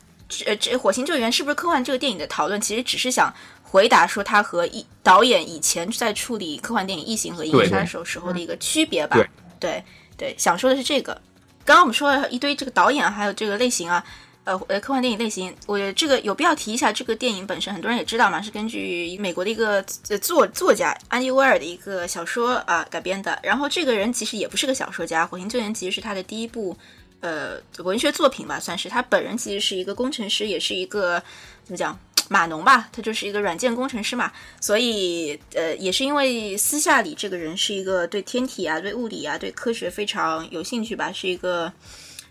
[0.46, 9.18] 呃，这《火星救援》是不是科幻这个电影的讨论，其实只是想回答说它和一导演以前在处理科幻电影《异形》和《银翼对杀手》时候的一个区别吧。
[9.18, 9.28] 对
[9.60, 9.84] 对
[10.16, 11.22] 对想说的是这个。
[11.68, 14.02] 刚刚我们说了一堆这个导演还有这个类型啊。
[14.46, 16.90] 呃呃，科幻电影类型，我这个有必要提一下。
[16.90, 23.38] 这个电影本身，很多人也知道嘛，是根据美国的一个作作家安迪威尔的一个小说啊、改编的。
[23.44, 26.78] 然后这个人其实也不是个小说家，《火星救援》其实是他的第一部
[27.20, 31.22] 呃文学作品吧，算是他本人其实是一个工程师，也是一个
[31.66, 41.72] 怎么讲码农吧，他就是一个软件工程师嘛，所以呃也是因为私下里这个人是一个对天体啊、对物理啊、对科学非常有兴趣吧，是一个。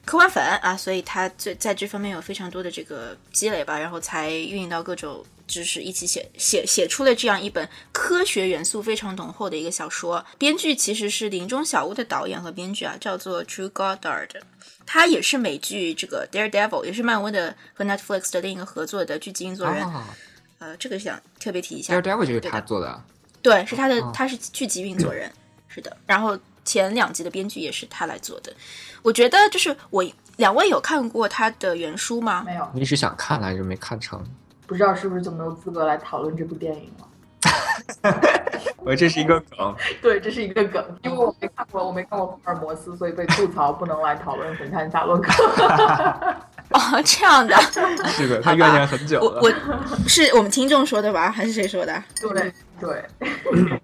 [0.04, 10.24] 科幻粉啊，所以他在在这方面有非常多的这个积累吧，然后才运营到各种知识一起写写写出了这样一本科学元素非常浓厚的一个小说。
[10.38, 14.30] 编剧其实是《林中小屋》的导演和编剧啊，叫做 Drew Goddard，
[14.84, 19.84] 他也是美剧这个 Daredevil，也是漫威的和 Netflix 的另一个合作的剧集运作人。
[19.84, 20.02] 哦
[20.58, 21.94] 呃，这个想特别提一下。
[21.94, 23.04] ，Daredevil 就是他做的。
[23.42, 25.30] 对，是他的，他是剧集运作人，
[25.68, 25.94] 是的。
[26.06, 28.50] 然后前两集的编剧也是他来做的。
[29.02, 30.02] 我觉得就是我
[30.38, 32.42] 两位有看过他的原书吗？
[32.42, 34.26] 没有，我一直想看来着，没看成。
[34.66, 37.08] 不知道是不是就没有资格来讨论这部电影了。
[38.78, 45.32] 我这是一个梗， 对，这是一个梗，因为我没看过，我没看过福尔摩斯，所以被吐槽不能来讨论神探夏洛克。
[46.70, 47.56] 哦，这样的，
[48.08, 49.40] 是的，他怨念很久我了。
[49.40, 49.52] 我
[50.08, 52.02] 是我们听众说的吧，还是谁说的？
[52.20, 53.04] 对对，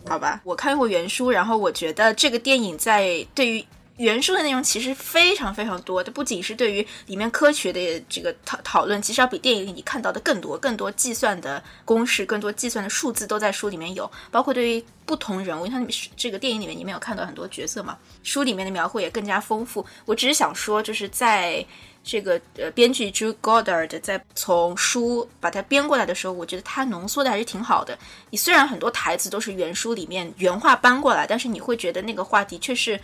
[0.09, 3.65] 好吧，我看过原书，然后我觉得这个电影在对于
[4.03, 19.87] 原书的内容其实非常非常多，它不仅是对于里面科学的这个讨讨论，其实要比电影里你看到的更多，更多计算的公式，更多计算的数字都在书里面有，包括对于不同人物，因为它这个电影里面你们有看到很多角色嘛，书里面的描绘也更加丰富。
[20.05, 21.65] 我只是想说，就是在。
[22.05, 27.97] 这个呃，编剧 Drew Goddard 在从书把它编过来的时候，我觉得他浓缩的还是挺好的。
[28.31, 32.99] 你虽然很多台词都是原书里面原话搬过来，但是你会觉得那个话的确是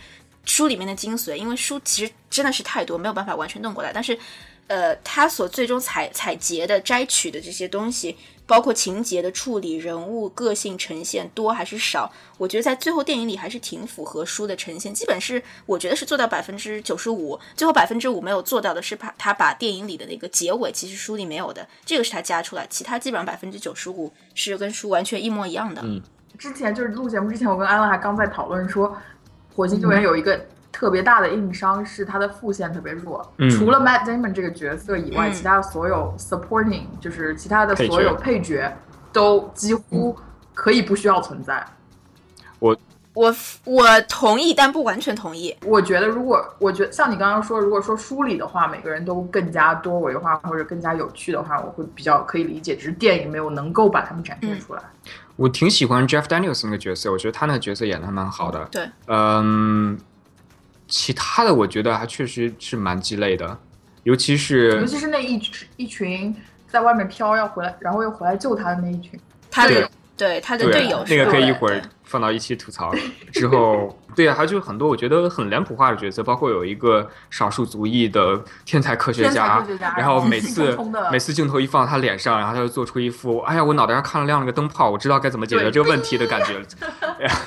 [0.45, 3.91] 书里面的精髓，因为书其实真的是太多，没有办法完全弄过来。
[3.93, 4.17] 但是，
[4.67, 17.39] 呃，他所最终采采撷的、摘取的这些东西，包括情节的处理、人物个性呈现多还是少，我觉得在最后电影里还是挺符合书的呈现，基本是我觉得是做到百分之九十五。
[17.55, 25.81] 最后百分之五没有做到的是把他把电影里的那个结尾，其实书里没有的，这个是他加出来，其他基本上百分之九十五是跟书完全一模一样的。
[25.83, 26.01] 嗯
[26.37, 28.87] 之前就是录节目之前，我跟安乐还刚在讨论说，
[29.59, 30.39] 《火星救援》有一个
[30.71, 38.73] 特别大的硬伤是它的副线特别弱，嗯除了 Matt Damon 这个角色以外，嗯其他所有 supporting 就是其他的所有配角
[39.11, 40.15] 都几乎
[40.53, 41.61] 可以不需要存在。
[42.59, 42.77] 我
[43.13, 45.53] 我我同意，但不完全同意。
[45.65, 52.77] 我觉得，如果我觉得像你刚刚说，如果说书里的话，每个人都更加多维化或者更加有趣的话，我会比较可以理解。
[52.77, 54.81] 只是电影没有能够把他们展现出来。
[55.39, 58.65] 我挺喜欢 Jeff Daniels 那个角色，我觉得他那个角色演的还蛮好的。
[58.65, 59.97] 对，嗯，
[60.85, 63.57] 其他的我觉得还确实是蛮鸡肋的，
[64.03, 66.35] 尤其是尤其是那一群一群
[66.67, 69.17] 在外面飘要回来，然后又回来救他的那一群。
[69.49, 72.93] 他的对对他的队友是那个可以一会儿放到一起吐槽。
[73.31, 86.61] 之后，对啊，还有就是很多我觉得很脸谱化的角色，包括有一个少数族裔的天才科学家学家，然后每次冲冲每次镜头一放他脸上，然后他就做出一副哎呀，我脑袋上看了亮了个灯泡，我知道该怎么解决这个问题的感觉。
[87.19, 87.41] 哎呀，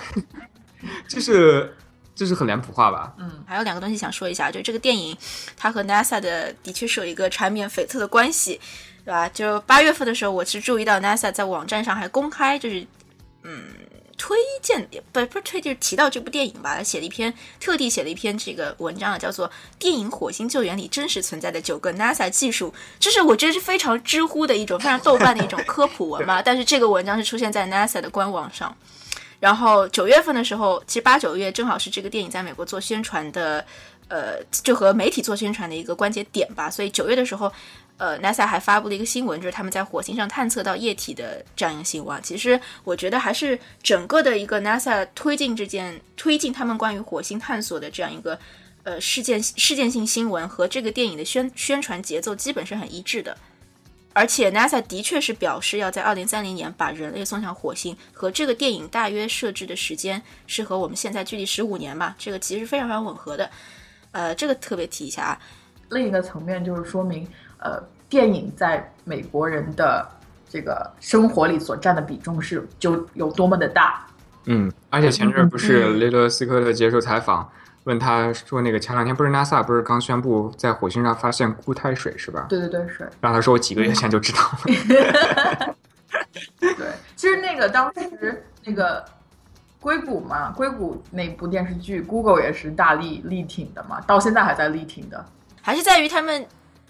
[1.06, 1.74] 就是
[2.14, 3.12] 就是很脸谱化吧。
[3.18, 5.14] 嗯还有两个东西想说一下，就这个电影，
[5.56, 8.58] 它和 NASA 的的确是有一个缠绵悱恻的关系，
[9.04, 9.28] 对吧？
[9.28, 12.86] 就八月份的时候，我是注意到 NASA 在网站上还公开，就是
[13.42, 13.64] 嗯
[14.16, 22.68] 推荐不不是推就是提到这部电影吧，写了一篇特地写了一篇这个文章啊，叫做《电影《火星救援》里真实存在的九个 NASA 技术》，
[23.00, 28.76] 这是我觉得是非常知乎的一种非常豆瓣的一种科普文嘛， 但是这个文章是出现在 NASA 的官网上。
[29.40, 33.66] 然后九月份的时候，其实八九月正好是这个电影在美国做宣传的，
[34.12, 36.68] 呃，就和媒体做宣传的一个关节点吧。
[36.70, 37.50] 所以九月的时候，
[37.96, 42.22] 呃，NASA 还发布了一个新闻，就是他们在火星上探测到液体的这样一个新闻。
[42.22, 48.38] 其实我觉得还是整个的一个 NASA 推进这件推进他们关于火星探索的这样一个
[48.82, 53.34] 呃事件事件性新闻和这个电影的宣宣传节奏基本是很一致的。
[54.12, 63.50] 而且 NASA 的确是表示要在二零三零年把人类送向火星，和这个电影大约设置的时间是和我们现在距离十五年吧，这个其实非常非常吻合的。
[64.12, 65.38] 呃，这个特别提一下啊。
[65.90, 67.26] 另一个层面就是说明，
[67.58, 70.08] 呃，电影在美国人的
[70.48, 74.06] 这个生活里所占的比重是就有多么的大。
[74.46, 77.48] 嗯，而且前阵儿不是雷德斯科特接受采访，
[77.84, 82.46] 问他说那个前两天不是 NASA 不是刚宣布在火星上发现固态水是吧？
[82.48, 83.06] 对对对，水。
[83.20, 85.74] 然后他说我几个月前就知道了。
[86.58, 89.04] 对，其实那个当时那个
[89.82, 95.22] 硅谷嘛，硅谷那部电视剧，Google 也是大力力挺的嘛，到现在还在力挺的。
[95.60, 96.46] 还是在于他们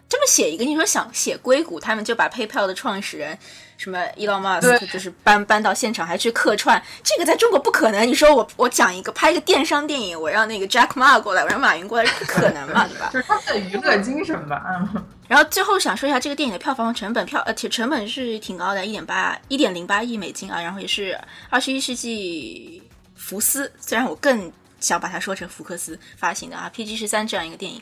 [0.08, 3.36] 这么写一个，你说想写硅谷，他们就把 PayPal 的创始人
[3.78, 8.06] 什么 Elon Musk 就是搬搬到现场，还去客串，这个在中国不可能。
[8.06, 13.10] 你说我我讲一个拍一个电商电影，我让那个 Jack Ma 过来，我让马云过来，不可能嘛，对吧？
[13.10, 14.62] 就是他们的娱乐精神吧。
[14.68, 15.02] 嗯。
[15.28, 22.81] 然后最后想说一下这个电影的票房成本，票呃，成本是挺高的，一点八一点零八亿美金啊，然后也是二十一世纪
[23.22, 24.52] 福斯，虽然我更。
[24.82, 27.80] 想把它说成福克斯发行的啊，PG 十三这样一个电影，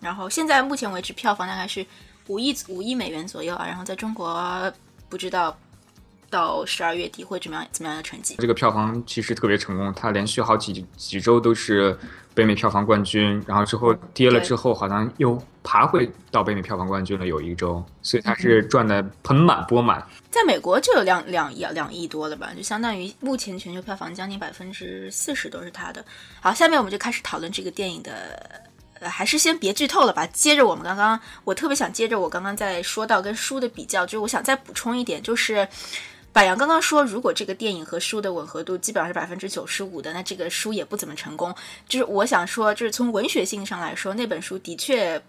[0.00, 1.84] 然后现在目前为止票房大概是
[2.26, 4.72] 五亿五亿美元左右啊，然后在中国
[5.10, 5.54] 不知道
[6.30, 8.36] 到十二月底会怎么样怎么样的成绩。
[8.38, 11.94] 这个票房其实特别成功，它连续好几几周都是。
[12.38, 20.00] 北美票房冠军，然后之后跌了之后，好像又爬回到北美票房冠军了，有一周，所以它是赚的盆满钵满。
[20.30, 26.04] 在美国就有两两亿两亿多了吧，就相当于目前全球票房将近百分之四十都是它的。
[26.40, 28.62] 好，下面我们就开始讨论这个电影的，
[29.00, 30.24] 呃，还是先别剧透了吧。
[30.28, 35.66] 接着我们刚刚，我特别想接着我刚刚在说到跟书的比较，就是我想再补充一点，就是。
[36.30, 41.52] 柏杨刚刚说，如果这个电影和书的吻合度基本上是百分之九十五的，那这个书也不怎么成功。
[41.88, 45.20] 就是我想说，就是从文学性上来说，那本书的确，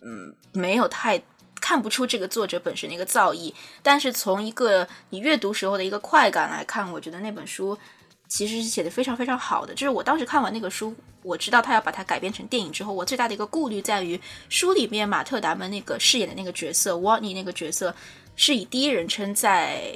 [0.00, 1.20] 嗯，没有太
[1.60, 3.52] 看不出这个作者本身的一个造诣。
[3.82, 7.76] 但是从一个你阅读时候的一个快感来看，我觉得那本书
[8.26, 9.74] 其实是写的非常非常好的。
[9.74, 17.94] 就是我当时看完那个书，我知道他要把它改编成电影之后，我最大的一个顾虑在于书里面马特达蒙那个饰演的那个角色沃尼那个角色
[18.34, 19.92] 是以第一人称在。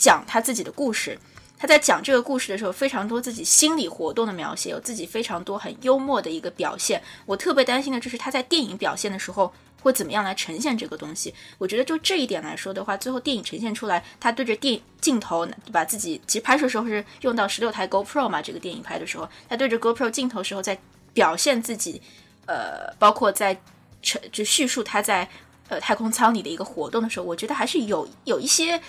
[0.00, 1.18] 讲他自己的故事，
[1.58, 7.02] 他在讲这个故事的时候，非常多自己心理活动的描写，有自己非常多很幽默的一个表现。
[7.26, 11.34] 我特别担心的就是他在电影表现的时候会怎么样来呈现这个东西。
[11.58, 20.78] 我觉得就这一点来说的话，最后电影呈现出来，他对着电镜头，把自己其实拍摄时候是用到十六台 GoPro 嘛，这个电影拍的时候，他对着 GoPro 镜头时候在
[21.12, 22.00] 表现自己，
[22.46, 23.60] 呃，包括在
[24.00, 25.28] 成就叙述他在
[25.68, 28.80] 呃太空舱里的一个活动的时候，我觉得还是有有一些。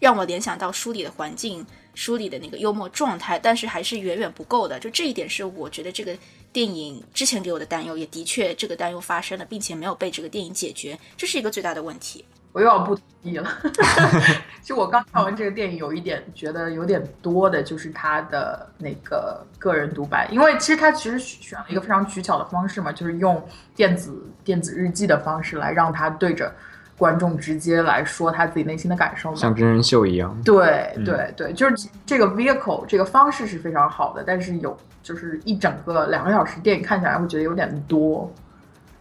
[0.00, 4.78] 让我联想到书里的环境，书里的那个幽默状态，但是还是远远不够的。
[4.78, 6.16] 就这一点是我觉得这个
[6.52, 12.24] 电影之前给我的担忧，也的确这个担忧发生了，并且没有被这个电影解决，这是一个最大的问题。
[12.52, 13.58] 我又要不同意了。
[14.64, 26.52] 就我刚看完这个电影，有一点觉得有点多的，就是他的那个个人独白，因为其实他其实选了一个非常取巧的方式嘛，就是用电子电子日记的方式来让他对着。
[26.98, 30.36] 观众直接来说他自己内心的感受，像真人秀一样。
[30.44, 38.28] 对对对，就是这个 vehicle 这个方式是非常好的，但是有就是一整个两个小时电影看起来会觉得有点多。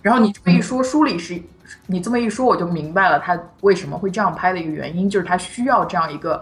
[0.04, 1.42] 然后你这么一说，书里是，
[1.88, 6.42] 你这么一说，我就明白了他为什么会这样拍的一个原因，就是他需要这样一个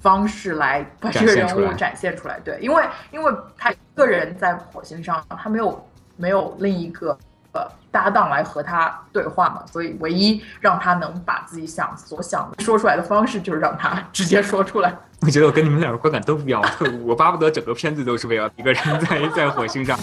[0.00, 2.38] 方式来把这个人物展现出来。
[2.44, 7.18] 对，因为因为他一个人在火星上，他没有没有另一个。
[7.52, 14.94] 呃，搭档来和他对话嘛，所以唯一让他能把自己想所想说出来的方式，就是让他直接说出来。
[15.20, 16.62] 我觉得我跟你们两个观感都不一样，
[17.04, 19.98] 我巴不得整个片子都是为了一个人在在火星上，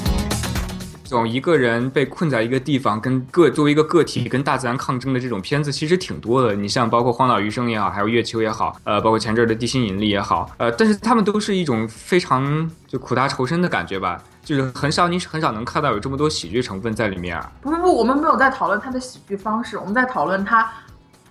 [1.03, 6.53] 这种一个人被困在一个地方，跟个作为一个个体跟大自然抗争的这种片子，其实挺多的。
[6.55, 14.21] 你像包括《荒岛余生》也好，还有《月球》也好，呃，包括前阵儿的《地心引力》也好，呃，但是他们都是一种非常就苦大仇深的感觉吧。
[14.49, 17.51] 就是很少，你很少能看到有这么多喜剧成分在里面啊！
[17.61, 20.67] 不不不，我们没有在讨论他的喜剧方式，我们在讨论他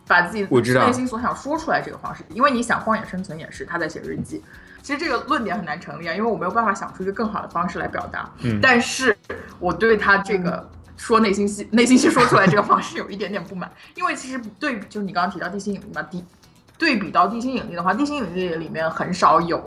[0.07, 2.23] 把自己内心所想说出来这个方式。
[2.33, 4.41] 因为你想，荒野生存也是他在写日记，
[4.83, 8.31] 其实这个论点很难成立啊，因为我没有办法想出一个更好的方式来表达。
[8.43, 9.16] 嗯，但是
[9.59, 16.25] 我对他这个说内心戏、内心戏说出来这个方式有一点点不满，因为其实对，就是你刚刚提到地心引力嘛，地
[16.79, 19.61] 对比到地心引力的话，地心引力里面很少有。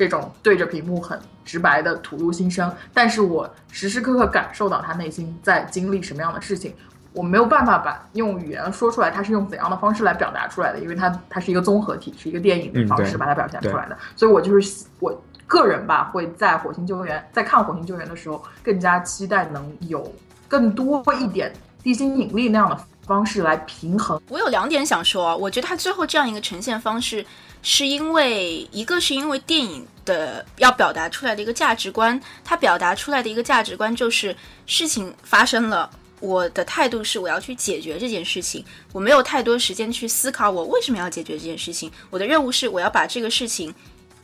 [0.00, 6.74] 这种对着屏幕很直白的吐露心声，但是我时时刻刻感受到他内心在经历什么样的事情，
[7.12, 20.10] 我没有办法把用语言说出来，他是用怎样的方式来表达出来的，因为他他是一个综合体，是一个电影的方式把它表现出来的，所以我就是我个人吧，会在《火星救援》在看《火星救援》的时候，更加期待能有
[20.48, 24.18] 更多一点地心引力那样的方式来平衡。
[24.30, 27.22] 我有两点想说，我觉得他最后这样一个呈现方式，
[27.62, 34.34] 是因为一个是因为电影的要表达出来的一个价值观，它表达出来的一个价值观就是
[34.66, 35.90] 事情发生了。
[36.20, 41.90] 我的态度是我要去解决这件事情，我没有太多时间去思考我为什么要解决这件事情。
[42.10, 43.74] 我的任务是我要把这个事情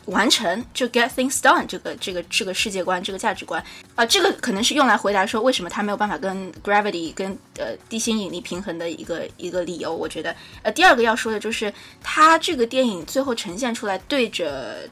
[0.07, 3.63] 完成，就 get things done 这个这个这个世界观这个价值观
[3.95, 9.95] 啊、这个可能是用来回答说为什么他没有办法跟 gravity 跟呃地心引力平衡的一个一个理由。
[9.95, 14.89] 我觉得呃第二个要说的就是他这个电影最后呈现出来对着。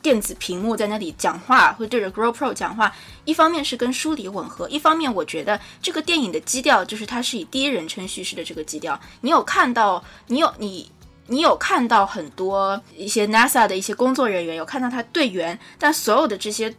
[0.00, 2.94] 电子屏幕在那里讲话，会对着 GoPro 讲话。
[3.24, 8.98] 一方面是跟书里吻合，一方面我觉得这个电影的基调就是它是以第一人称叙事的这个基调。
[9.22, 10.88] 你有看到，你有你
[11.28, 16.74] 你有看到很多一些 NASA 的一些工作人员，有看到他队员，但所有的这些。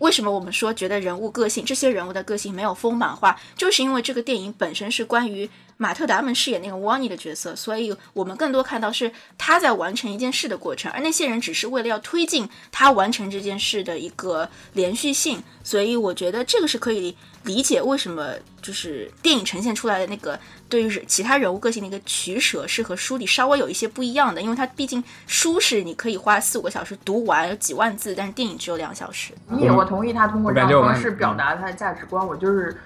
[0.00, 18.32] 为什么我们说觉得人物个性，这些人物的个性没有丰满化，就是因为这个电影本身是关于马特·达蒙饰演那个 Wani 的角色，所以我们更多看到是他在完成一件事的过程，而那些人只是为了要推进他完成这件事的一个连续性，所以我觉得这个是可以理解为什么
[18.62, 20.38] 就是电影呈现出来的那个
[20.68, 29.32] 对于其他人物个性的一个取舍是和书里稍微有一些不一样的，因为它毕竟书是你可以花四五个小时读完，有几万字，但是电影只有两小时。
[29.48, 32.76] 你我同意他通过这样我感觉我们的方式表达他的价值观，我就是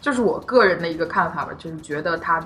[0.00, 2.40] 就是我个人的一个看法吧，就是觉得他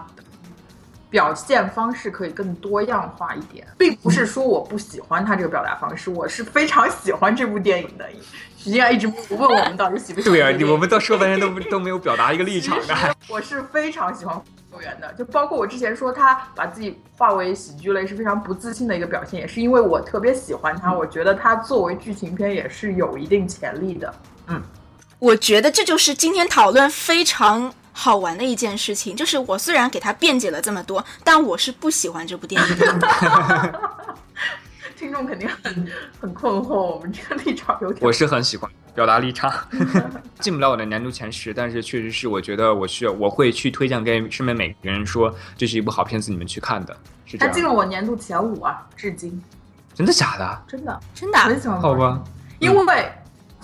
[1.10, 8.08] 表现方式可以更多样化一点，并不是说我不喜欢他这个表达方式，我是非常喜欢这部电影的。
[8.56, 10.70] 实际上一直不问我们到底喜不喜欢对啊。
[10.70, 12.94] 我们到说半天都不都没有表达一个立场的。
[13.28, 14.38] 我是非常喜欢
[14.70, 24.14] 救援的，就包括我之前说他把自己化为喜剧类是非常不自信的一个表现，也是因为我特别喜欢他，我觉得他作为剧情片也是有一定潜力的。
[24.46, 24.62] 嗯
[25.18, 33.80] 我觉得这就是今天讨论非常好玩的一件事情，就是我虽然给他辩解了这么多，但我是不喜欢这部电影的。
[34.96, 35.88] 听众肯定很
[36.20, 39.50] 很困惑，我们这个立场有点我是很喜欢表达立场，
[40.40, 47.64] 进不了我的年度前十，但是确实是我觉得我需要我会去推荐给身边每个人说，这是一部好片子，你们去看的，是这他进。
[47.64, 49.42] 了我年度前五啊，至今
[49.94, 50.62] 真的假的？
[50.68, 51.80] 真的真的啊、很喜欢。
[51.80, 52.22] 好吧，
[52.58, 53.12] 因为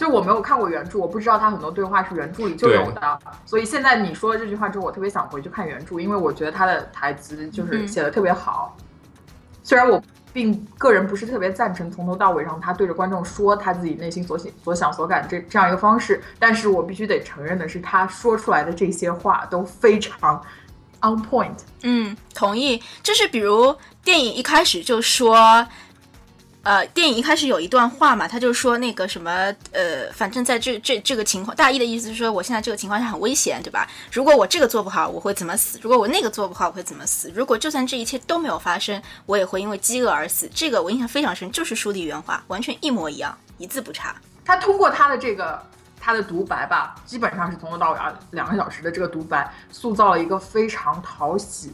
[0.06, 8.76] 就我没有看过原著，我不知道他很多对话是原著里就有的，所以现在你说了这句话之后，我特别想回去看原著，因为我觉得他的台词就是嗯写的特别好。
[9.64, 10.00] 虽然我
[10.32, 20.40] 并个人不是特别赞成从头到尾让他对着观众说他自己内心所想所想所感这这样一个方式，但是我必须得承认的是，他说出来的这些话都非常
[21.00, 21.56] on point。
[21.82, 22.80] 嗯，同意。
[23.02, 25.66] 就是比如电影一开始就说，
[26.66, 29.30] 呃，电影一开始有一段话嘛，他就说那个什么，
[29.70, 33.88] 呃，反正在这这这个情况，大意的意思是说，我现在这个情况下很危险，对吧？
[34.10, 35.78] 如果我这个做不好，我会怎么死？
[35.80, 37.30] 如果我那个做不好，我会怎么死？
[37.32, 40.50] 如果就算这一切都没有发生，我也会因为饥饿而死。
[40.52, 44.16] 这个我印象非常深，就是书里原话，完全一模一样，一字不差。
[44.44, 45.64] 他通过他的这个
[46.00, 51.70] 他的独白吧，基本上是从头到尾啊两个小时的这个独白，塑造了一个非常讨喜，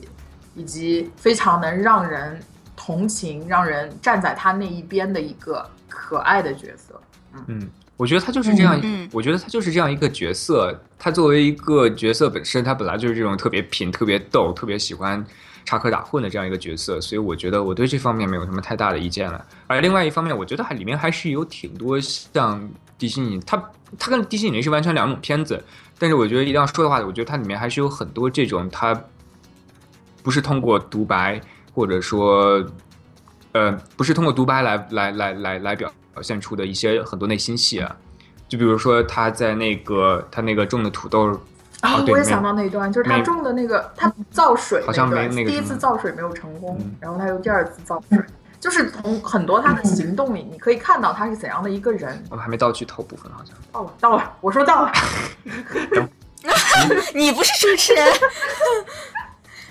[0.54, 2.38] 以及非常能让人
[2.84, 7.00] 同情、让人站在他那一边的一个可爱的角色。
[7.46, 10.76] 嗯，我觉得他就是这样，嗯嗯我觉得他就是这样一个角色。
[10.98, 15.24] 他作为一个角色本身，他本来就是这种特别贫、特别逗、特别喜欢
[15.64, 19.46] 插科打诨的这样一个角色，所以我觉得我对这方面没有什么太大的意见了。
[19.68, 22.68] 而另外一方面，我觉得还里面还是有挺多像
[22.98, 23.62] 地心引，它
[23.96, 25.62] 它跟地心引力是完全两种片子，
[26.00, 29.00] 但是我觉得一定要说的话，我觉得它里面还是有很多这种它
[30.22, 31.40] 不是通过独白
[31.74, 32.64] 或者说
[33.52, 37.96] 呃不是通过独白来来来来来表表现出的一些很多内心戏啊，
[38.48, 41.40] 就比如说他在那个他那个种的土豆。
[41.80, 48.20] 啊、哦，我也想到那一段，就是他种的那个，他造水好像没那个第一次造水没有成功，嗯然后他又第二次造水，
[48.60, 52.22] 就是从很多他的行动里，你可以看到他是怎样的一个人。
[52.30, 53.56] 我们还没到剧透部分，好像。
[53.72, 54.92] 到了，到了，我说到了。
[57.14, 58.06] 你不是主持人，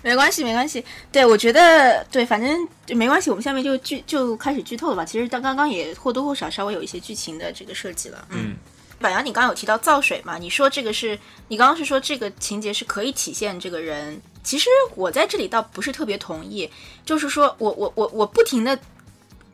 [0.01, 0.83] 没关系，没关系。
[1.11, 3.29] 对，我觉得对，反正就没关系。
[3.29, 5.05] 我们下面就剧就开始剧透了吧。
[5.05, 8.27] 其实刚刚刚也或多或少稍微有一些剧情的这个设计了。
[8.31, 8.55] 嗯，
[8.99, 10.37] 板阳，你刚刚有提到造水嘛？
[10.37, 14.19] 你说这个是你刚刚是说这个情节是可以体现这个人。
[14.43, 16.69] 其实我在这里倒不是特别同意，
[17.05, 18.77] 就是说我我我我不停的。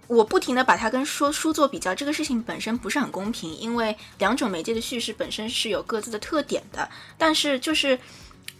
[0.07, 6.89] 我不停的把它跟说书做比较，这个事情本身不是很公平，因为两种媒介的叙事本身是有各自的特点的。
[7.17, 7.99] 但是就是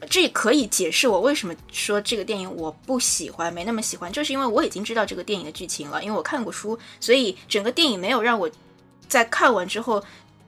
[0.09, 8.49] 这可以解释我为什么说这个电影我不喜欢，没那么喜欢，就是因为我已经知道这个电影的剧情了，因为我看过书，所以整个电影没有让我
[9.07, 10.03] 在看完之后。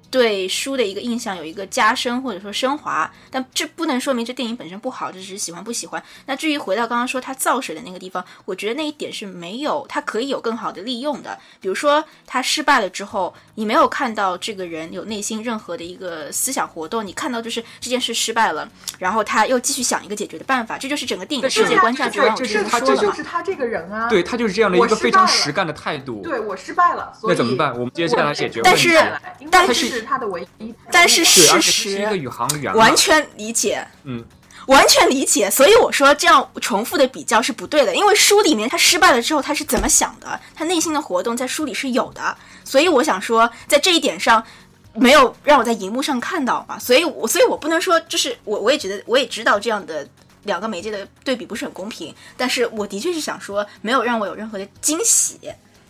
[0.09, 6.01] 对书的一个印象有一个加深或者说升华，但这不能说明这电影本身不好，这只是喜欢不喜欢。
[6.25, 11.37] 那至于回到刚刚说他造水的那个地方，我觉得那一点是没有，他可以有更好的利用的。
[11.61, 22.35] 比如说他失败了之后，你没有看到这个人有内心任何的一个思想活动，你看到就是这件事失败了，然后他又继续想一个解决的办法，这就是整个电影的世界观价值观。
[22.35, 26.21] 这是他这就是他这个人啊，对他就是这样的一个非常实干的态度。
[26.23, 27.73] 对我失败了，那怎么办？
[27.73, 28.61] 我们接下来解决。
[28.63, 28.97] 但是
[29.51, 30.73] 但是他的唯一。
[30.91, 32.07] 但是事实
[32.73, 34.23] 完全理解，嗯，
[34.67, 35.49] 完全理解。
[35.49, 42.37] 所以我说这样重复的比较是不对的，因为书里面他失败了之后他是怎么想的，他内心的活动在书里是有的。
[42.63, 44.43] 所以我想说，在这一点上
[44.93, 50.07] 没有让我在荧幕上看到嘛，所以我所以我不能说就是我我也觉得我也知道这样的
[50.43, 55.39] 两个媒介的对比不是很公平，但是我的确是想说没有让我有任何的惊喜。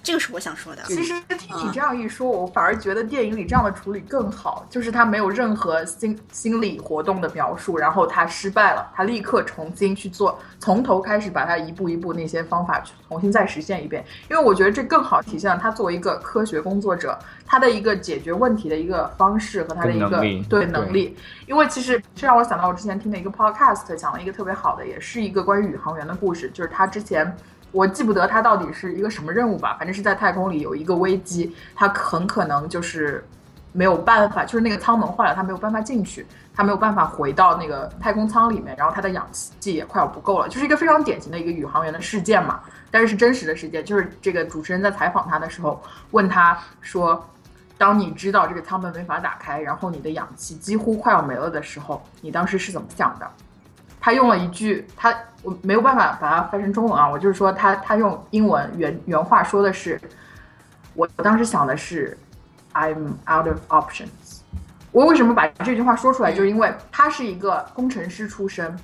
[0.02, 0.82] 这个是我想说的。
[0.84, 14.04] 其实听你这样一说，我反而觉得电影里这样的处理更好，就是他没有任何心心理活动的描述，然后他失败了，他立刻重新去做，从头开始把他一步一步那些方法去重新再实现一遍。
[14.30, 21.16] 因为我觉得这更好体现了他作为一个科学工作者，他的一个解决问题的一个方式和他的一个对能力。
[21.46, 27.36] 因为其实这让我想到我之前听的一个 podcast，讲了一个特别好的，也是一个关于宇航员的故事，就是他之前。
[27.72, 33.24] 我记不得它到底是一个什么任务吧，反正是在太空里有一个危机，它很可能就是
[33.72, 42.62] 没有办法，就是那个舱门坏了，它没有办法进去，它没有办法回到那个太空舱里面，然后它的氧气也快要不够了，就是一个非常典型的一个宇航员的事件嘛。
[42.92, 47.24] 但是是真实的事件，就是这个主持人在采访他的时候问他说
[47.78, 53.30] ：“当你知道这个舱门没法打开，然后你的氧气几乎快要没了的时候，你当时是怎么想的？”
[54.00, 60.00] 他用了一句，他我没有办法把它翻成中文啊，我就是说他他用英文原原话说的是，
[60.94, 62.18] 我我当时想的是
[62.74, 64.40] ，I'm out of options。
[64.92, 68.76] 我为什么把这句话说出来，就是因为他是一个工程师出身，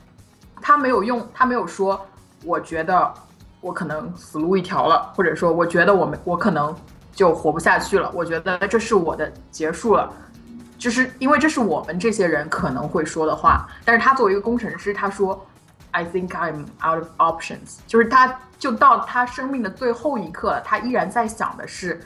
[0.62, 2.06] 他没有用，他没有说，
[2.44, 3.12] 我觉得
[3.60, 6.76] 我可能死路一条了，或者说我觉得我们我可能
[7.12, 10.12] 就活不下去了，我觉得这是我的结束了。
[10.78, 15.46] 就是因为这是我们这些人可能会说的话，但是他作为一个工程师，他说
[15.92, 17.78] ，I think I'm out of options。
[17.88, 22.02] 就是他就到他生命的最后一刻，他依然在想的是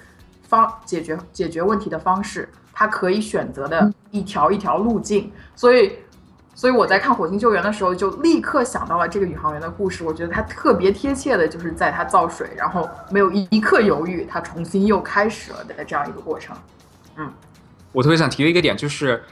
[0.48, 5.32] 方解决解决问题的方式，他可以选择的一条一条路径。
[5.56, 5.98] 所以，
[6.54, 10.04] 所以我在看《火星救援》的时候，就立刻想到了这个宇航员的故事。
[10.04, 16.56] 我觉得他特别贴切的就是在他造水，然后没有一刻犹豫，他重新又开始了的这样一个过程。
[17.16, 17.32] 嗯。
[17.92, 19.24] 我特别想提的一个点就是，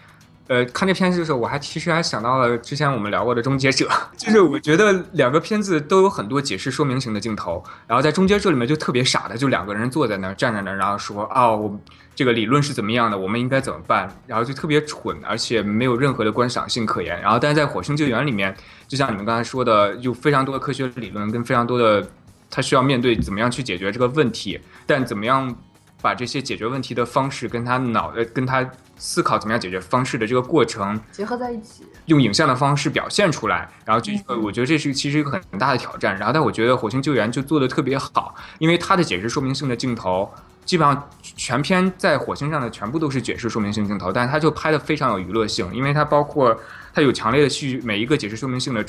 [0.47, 3.86] 呃，看这片子的时候，我还其实还想到了之前我们聊过的《终结者》，
[4.18, 11.80] 就是我觉得两个片子都有很多解释说明型的镜头，然后在《终结者》里面就特别傻的，就两个人坐在那儿站在那儿，然后说哦，我
[12.16, 17.22] 这个理论是怎么样的，我们应该怎么办，然后就特别蠢，而且没有任何的观赏性可言。
[17.22, 18.55] 然后但是在《火星救援》里面，
[18.88, 22.10] 就像你们刚才说的，有非常多的科学理论跟非常多的
[22.49, 25.55] 他需要面对怎么样去解决这个问题，但怎么样。
[26.01, 28.67] 把这些解决问题的方式跟他脑呃跟他
[28.97, 36.17] 思考怎么样解决方式的这个过程结合在一起，用影像的方式表现出来，然后这个我觉得这是其实一个很大的挑战。
[36.17, 40.31] 然后但我觉得《火星救援》就做的特别好，因为它的解释说明性的镜头
[40.65, 46.59] 基本上全片在火星上的全部都是解释说明性镜头，但是它就拍的非常有娱乐性，因为它包括
[46.93, 48.85] 它有强烈的戏剧，每一个解释说明性的。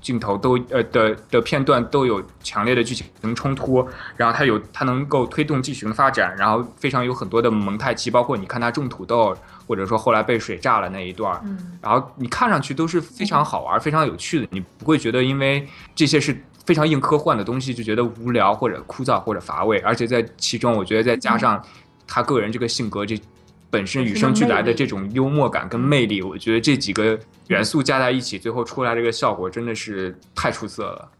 [0.00, 3.86] 镜头都呃的的片段都有强烈的剧情冲突，
[4.16, 9.36] 然后它有它能够推动剧情的发展，然后非常有很多的蒙太奇，包括你看他种土豆，
[9.66, 11.40] 或者说后来被水炸了那一段，
[11.82, 21.62] 然后你看上去都是非常好玩、非常有趣的，你不会觉得因为这些是非常硬科幻的东西就觉得无聊或者枯燥或者乏味，而且在其中我觉得再加上
[22.06, 23.20] 他个人这个性格这。
[23.70, 27.18] 本身与生俱来的这种幽默感跟魅力，我觉得这几个
[27.48, 31.10] 元素加在一起，最后出来这个效果真的是太出色了，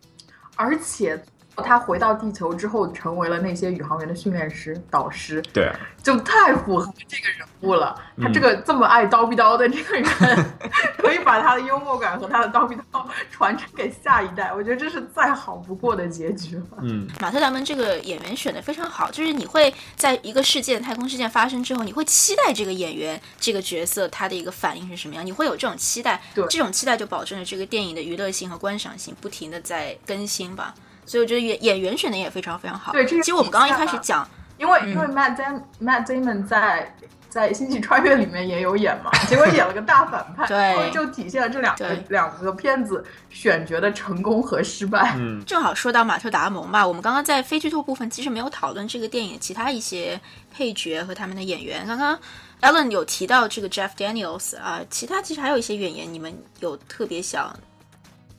[0.57, 1.23] 而且。
[1.61, 5.71] 他回到地球之后，成为了那些宇航员的训练师、导师，对，
[6.03, 7.95] 就太符合这个人物了。
[8.21, 10.05] 他这个这么爱叨逼叨的这个人，
[10.99, 14.53] 可以把他的幽默感和他的叨逼叨传承给下一代。
[14.53, 16.65] 我觉得这是再好不过的结局了。
[16.83, 26.21] 嗯，马特·达蒙这个演员选的非常好，就是你会在一个事件、太空事件发生之后，你会期待这个演员、这个角色他的一个反应是什么样，你会有这种期待。
[26.35, 30.75] 对，这种期待就保证了这个电影的娱乐性和观赏性，不停的在更新吧。
[31.11, 32.93] 所以我觉得演演员选的也非常非常好。
[32.93, 34.25] 对，其实我们刚刚一开始讲，
[34.57, 36.95] 因为因为 Matt Damon Matt Damon 在
[37.29, 45.17] 在《星际穿越》里面也有演嘛，结果演了个大反派，对就体现了这两个两个片子选角的成功和失败。
[45.17, 50.21] 嗯， 正好说到马特·达蒙吧，我们刚刚在非剧透部分其实没有讨论这个电影其他一些
[50.53, 51.85] 配角和他们的演员。
[51.89, 52.17] 刚刚
[52.61, 57.53] Ellen 有提到这个 Jeff Daniels 啊，其他其实还有一些演员，你们有特别想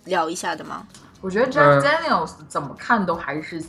[0.05, 0.87] 聊一下的吗？
[1.21, 3.63] 我觉得 Jeff 呃 Daniels 怎么看都还是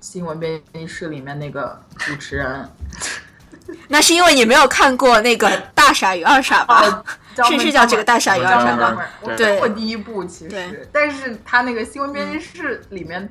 [0.00, 2.68] 新闻编辑室里面那个主持人，
[3.88, 7.04] 那是因为你没有看过那个《大傻与二傻》吧？
[7.38, 9.04] 哦，是是叫这个大傻与二傻吗？
[9.20, 13.28] 我看过第一部，其实，但是他那个新闻编辑室里面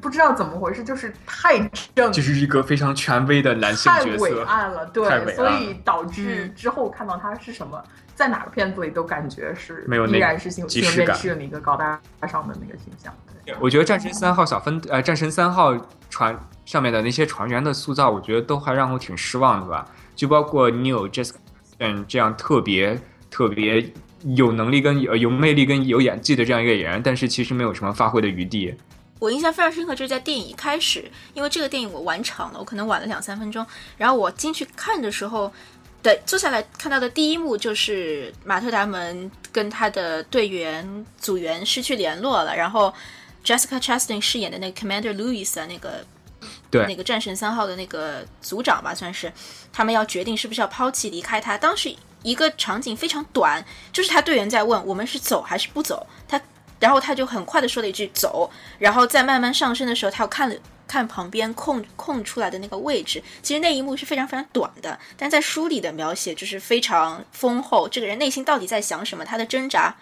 [0.00, 1.58] 不知道怎么回事，就是太
[1.94, 4.44] 正，就是一个非常权威的男性太伟角色。
[4.44, 7.82] 岸了，太伟岸了对，所以导致嗯之后看到他是什么，
[8.14, 13.12] 在哪个片子里都感觉是没有依然是新新闻编即视感辑室里一个高大上的那个形象。
[13.44, 15.72] 对我觉得战神三号小分呃，战神三号
[16.10, 19.86] 船上面的那些船员的塑造，我觉得都还让我挺失望的吧。
[20.14, 21.36] 就包括你有 Jessica
[21.78, 23.92] 嗯这样特别特别
[24.24, 28.74] 有能力跟有有魅力跟有演技的这样一个演员，但是其实没有什么发挥的余地。
[29.18, 35.52] 我印象非常深刻，就是在电影一开始，因为这个电影我晚场了，我可能晚了两三分钟，然后我进去看的时候。
[36.02, 42.94] 对，坐下来看到的第一幕就是马特·达蒙跟他的队员组员失去联络了，然后
[43.44, 46.06] Jessica Chastain 饰演的那个 Commander Lewis 啊，那个
[46.70, 49.32] 对那个战神三号的那个组长吧，算是
[49.72, 51.58] 他们要决定是不是要抛弃离开他。
[51.58, 51.92] 当时
[52.22, 56.40] 一个场景非常短，就是他队员在问我们是走还是不走，他
[56.78, 60.54] 然后他就很快的说了一句走，然后再慢慢上升的时候，他又看了。
[60.88, 67.88] 看旁边空空出来的那个位置，其实那一幕是非常非常短的，但在书里的描写就是非常丰厚。
[67.88, 69.24] 这个人内心到底在想什么？
[69.24, 69.96] 他的挣扎，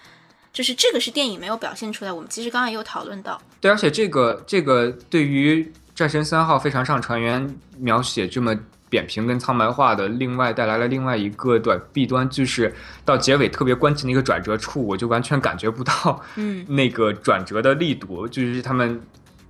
[0.52, 2.12] 就是这个是电影没有表现出来。
[2.12, 8.54] 我们其实刚刚也有讨论到，对，而且这个这个对于战神三号非常上船员描写这么
[8.94, 12.72] 扁平跟苍白化的，另外带来了另外一个短弊端，就是
[13.04, 19.00] 到结尾特别关键的一个转折处，我就完全感觉不到嗯 那个转折的力度，就是他们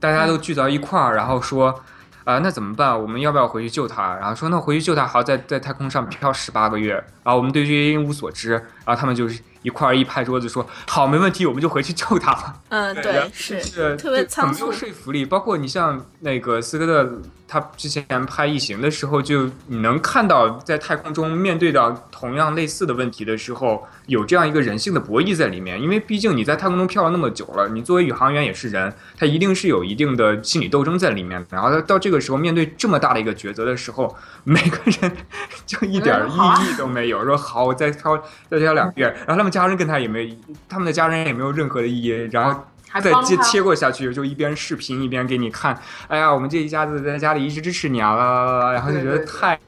[0.00, 1.78] 大家都聚到一块儿，然后说。
[2.24, 2.98] 啊、那怎么办？
[2.98, 4.14] 我们要不要回去救他？
[4.14, 6.94] 然后说那回去救他，好，在在太空上漂十八个月。
[7.22, 8.52] 然后我们对这些一无所知。
[8.52, 14.78] 然后他们就是一块儿一拍桌子说：“好，没问题，我们就回去救他吧。”嗯，对，是是特别仓促很没有。
[14.78, 15.24] 说服力。
[15.24, 25.80] 包括你像那个斯科特，他之前拍《异形》的时候，就你能看到在太空中面对到同样类似的问题的时候，有这样一个人性的博弈在里面。
[25.80, 31.46] 因为毕竟你在太空中漂了那么久了，你作为宇航员也是人，他一定是有一定的心理斗争在里面的。
[31.50, 35.16] 然后到到这个时候，面对这么大的一个抉择的时候，每个人
[35.64, 36.34] 就一点意
[36.68, 37.24] 义都没有。
[37.24, 40.36] 说好，我再漂再漂两个月，然后他们家人跟他也没，
[40.68, 42.08] 他们的家人也没有任何的意义。
[42.32, 42.64] 然后
[43.00, 49.58] 再接切过下去，就一边视频一边给你看，哎呀，我们这一家子在家里一直支持你啊，啦啦啦然后就觉得对对太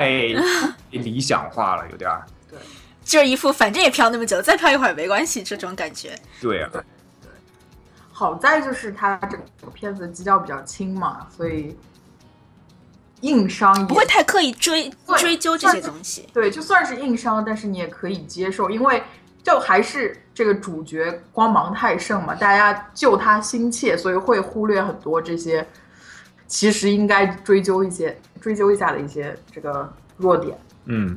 [0.91, 2.22] 理想化了，有点儿。
[2.51, 2.59] 对
[3.05, 6.14] 就是一副反正也漂那么久，再漂一会儿也没关系这种感觉。
[6.41, 6.70] 对啊，
[8.12, 11.76] 好在就是他这个片子基调比较轻嘛，所以
[13.22, 16.28] 硬伤也不会太刻意追追究这些东西。
[16.32, 19.03] 对，就算是硬伤，但是你也可以接受，因为
[19.47, 25.64] 就还是这个主角光芒太盛嘛，大家救他心切，所以会忽略很多这些
[26.49, 30.59] 其实应该追究一些追究一下的一些这个弱点。
[30.86, 31.16] 嗯，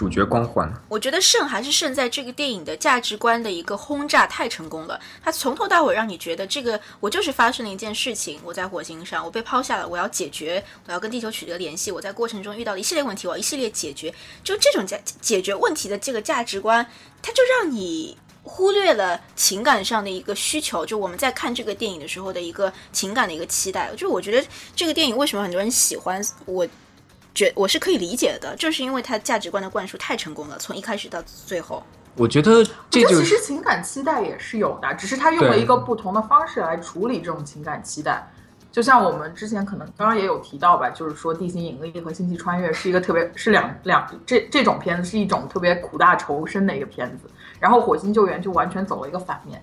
[0.00, 14.10] 主角光环，我觉得胜还是胜在这个电影的价值观的一个轰炸太成功了，它从头到尾让你觉得这个我就是发生了一件事情，我在火星上，我被抛下了，我要解决，我要跟地球取得联系，我在过程中遇到了一系列问题，我要一系列解决，
[14.42, 16.86] 就这种解解决问题的这个价值观，
[17.20, 18.16] 它就让你。
[18.42, 23.90] 忽略了情感上的一个需求，就我们在看这个电影的时候的一个情感的一个期待。
[23.92, 26.66] 就是我觉得这个电影为什么很多人喜欢，我
[27.34, 31.82] 觉我是可以理解的，就是因为他价值观的灌输太成功了，从一开始到最后。
[32.16, 38.28] 我觉得这就是其实情感期待也是有的，只是他用了一个不同的方式来处理这种情感期待。
[38.72, 47.28] 就像我们之前可能刚刚也有提到吧，就是说《地心引力》和《星际穿越》是一个特别是两两这这种片子是一种特别苦大仇深的一个片子，
[47.58, 49.60] 然后《火星救援》就完全走了一个反面。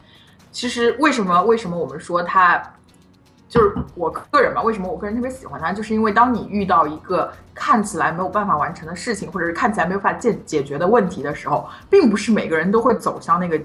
[0.52, 2.62] 其实为什么为什么我们说它
[3.58, 4.62] 就是我个人吧？
[4.62, 5.74] 为什么我个人特别喜欢他？
[5.74, 13.60] 就是因为当你遇到一个看起来没有办法完成的事情，或者是看起来没有办法解解决的问题的时候，并不是每个人都会走向那个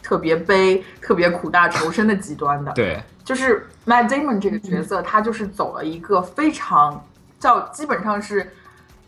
[0.00, 2.72] 特别悲、特别苦大仇深的极端的。
[2.74, 7.04] 对，就是 Matt Damon 这个角色，他就是走了一个非常
[7.40, 8.48] 叫基本上是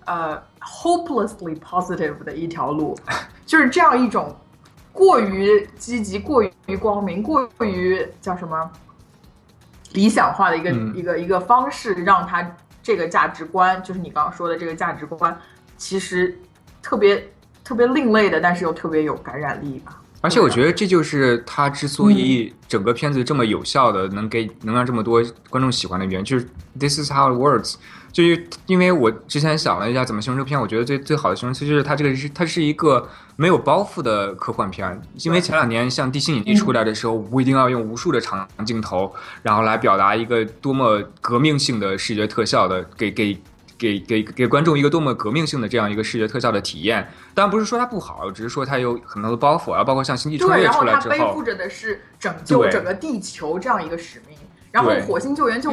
[0.05, 2.99] 呃 hopelessly positive 的一条路，
[3.47, 4.35] 就是这样一种
[4.93, 8.69] 过于积极、过于光明、过于叫什么
[9.93, 15.37] 理想化的一个、嗯一个一个方式，让他这个价值观，就是你刚刚说的这个价值观，
[15.77, 16.39] 其实
[16.83, 17.31] 特别
[17.63, 20.01] 特别另类的，但是又特别有感染力吧。
[20.21, 27.77] 而且我觉得这就是他之所以整个片子这么有效的能给能让这么多观众喜欢的原因，就是 This is how it works。
[28.19, 35.01] 就是因为我之前想了一下怎么形容这片，我觉得最最好的形容词就是它这个是它是一个没有包袱的科幻片。
[35.23, 43.39] 因为前两年像《地心引力》出来的时候，我一定要用无数的长镜头，然后来表达一个多么革命性的视觉特效的给给。
[43.79, 54.37] 给给给观众一个多么革命性的这样一个视觉特效的体验，当然不是说它不好，只是说它有很多的包袱，然后包括像《星际穿越》出来之后，然后它背负着的是拯救整个地球这样一个使命，
[54.73, 55.73] 然后《火星救援》就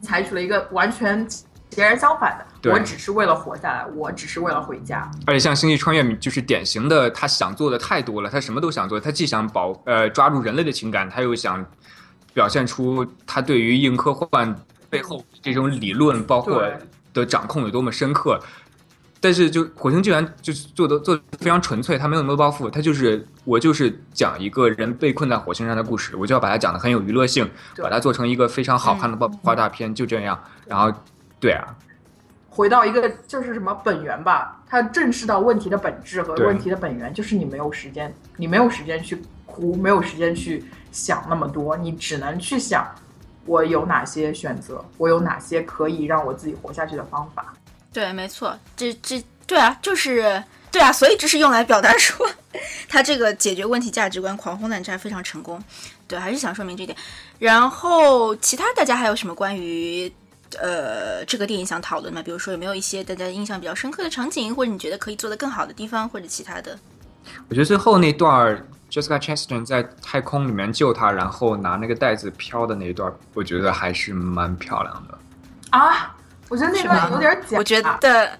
[0.00, 1.26] 采取了一个完全
[1.70, 5.10] 截然相反的，我只是为了活下来，我只是为了回家。
[5.26, 11.64] 而且像《星际穿越》就是典型的，他想做的太多了，他什么都想做，他既想保呃抓住人类的情感，他又想
[12.34, 14.54] 表现出他对于硬科幻
[14.90, 16.62] 背后这种理论，包括。
[17.12, 18.40] 的掌控有多么深刻，
[19.20, 27.50] 但是就《火星救援》就是做的做的非常纯粹，他没有那么多包袱，他就是我就是讲一个人被困在火星上的故事，我就要把它讲的很有娱乐性，
[27.82, 30.40] 把它做成一个非常好看的爆花大片，就这样。
[30.68, 30.96] 然后，
[31.40, 31.74] 对啊，
[32.48, 42.86] 回到一个就是什么本源吧，他正视到问题的本质和问题的本源，就是你没有时间，你没有时间去哭，没有时间去想那么多，你只能去想。
[43.46, 44.84] 我有哪些选择？
[44.98, 47.54] 我有哪些可以让我自己活下去的方法？
[47.90, 52.28] 对，没错，这这对啊，就是对啊，所以这是用来表达说
[52.86, 55.60] 他这个解决问题价值观狂轰滥炸非常成功。
[56.06, 56.96] 对，还是想说明这点。
[57.38, 60.12] 然后其他大家还有什么关于
[60.58, 62.22] 呃这个电影想讨论吗？
[62.22, 66.78] 比如说有没有一些大家印象比较深刻的场景，或者你觉得可以做得更好的地方，或者其他的？
[67.48, 68.66] 我觉得最后那段。
[68.90, 75.16] Jessica Chastain 在太空里面救他，然后拿那个袋子飘的那一段，我觉得还是蛮漂亮的。
[75.70, 76.16] 啊，
[76.48, 77.56] 我觉得那段有点假。
[77.56, 78.36] 我觉得，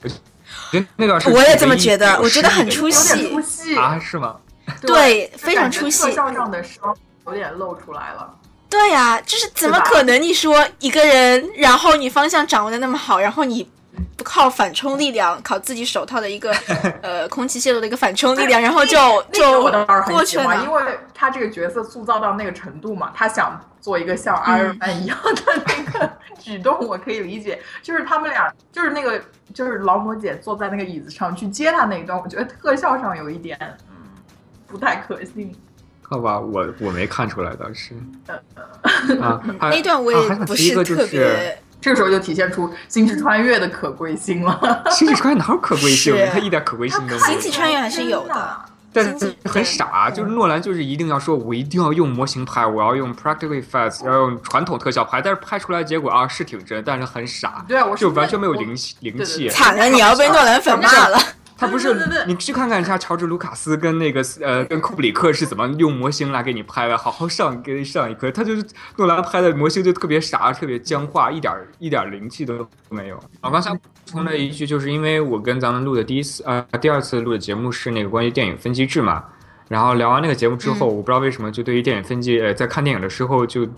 [0.97, 3.31] 那段我也这么觉得，我觉得很出戏。
[3.31, 3.97] 出戏啊？
[4.01, 4.35] 是吗？
[4.81, 6.03] 对， 非常出戏。
[6.03, 6.93] 特效上的伤
[7.27, 8.37] 有点露出来了。
[8.71, 10.23] 对呀，就是怎么可能？
[10.23, 13.68] 你说一个人，然后你方向掌握的那么好，然后你。
[14.16, 16.55] 不靠反冲力量，靠自己手套的一个
[17.03, 19.62] 呃空气泄露的一个反冲力量，然后就就
[20.07, 20.62] 过去了。
[20.62, 20.83] 因为
[21.14, 27.61] 他这个角色塑造到那个程度嘛，他想做一个像阿尔曼一样的那个举动，我可以理解。
[27.83, 29.21] 就是他们俩，就是那个
[29.55, 33.59] 就是劳模姐坐在那个椅子上去接他那一段，我觉得特效上有一点
[33.91, 33.97] 嗯
[34.66, 35.55] 不太可信。
[36.11, 37.95] 好吧，我我没看出来倒是。
[39.21, 39.41] 啊，
[39.71, 41.63] 那段我也不是特别。
[41.81, 44.83] 这个时候就体现出《星际穿越》的可贵性了。
[44.91, 46.15] 《星际穿越》哪有可贵性？
[46.33, 47.19] 它一点可贵性都没有。
[47.27, 48.61] 《星际穿越》还是有的，
[48.93, 50.11] 但是很傻。
[50.11, 55.23] 就是诺兰就是一定要说，我一定要用模型拍，我要用 practical effects，要用传统特效拍。
[55.23, 57.65] 但是拍出来结果啊是挺真，但是很傻。
[57.67, 59.49] 对啊，我就完全没有灵气灵气。
[59.49, 61.19] 惨了，你要被诺兰粉骂了。
[61.61, 61.95] 他不是
[62.27, 68.31] 你去看看一下乔治卢卡斯跟那个呃跟库布里克是怎么用模型来给你拍的，好好上给你上一课。
[68.31, 68.65] 他就是
[68.97, 73.23] 诺兰拍的模型就特别傻，特别僵化，一点一点灵气都没有。
[73.43, 79.23] 我刚才补充了一句，就是因为我跟咱们录的第一次呃第二次录的节目是那个关于电影分级制嘛，
[79.69, 83.69] 然后聊完那个节目之后，我不知道为什么就对于电影分级呃在看电影的时候就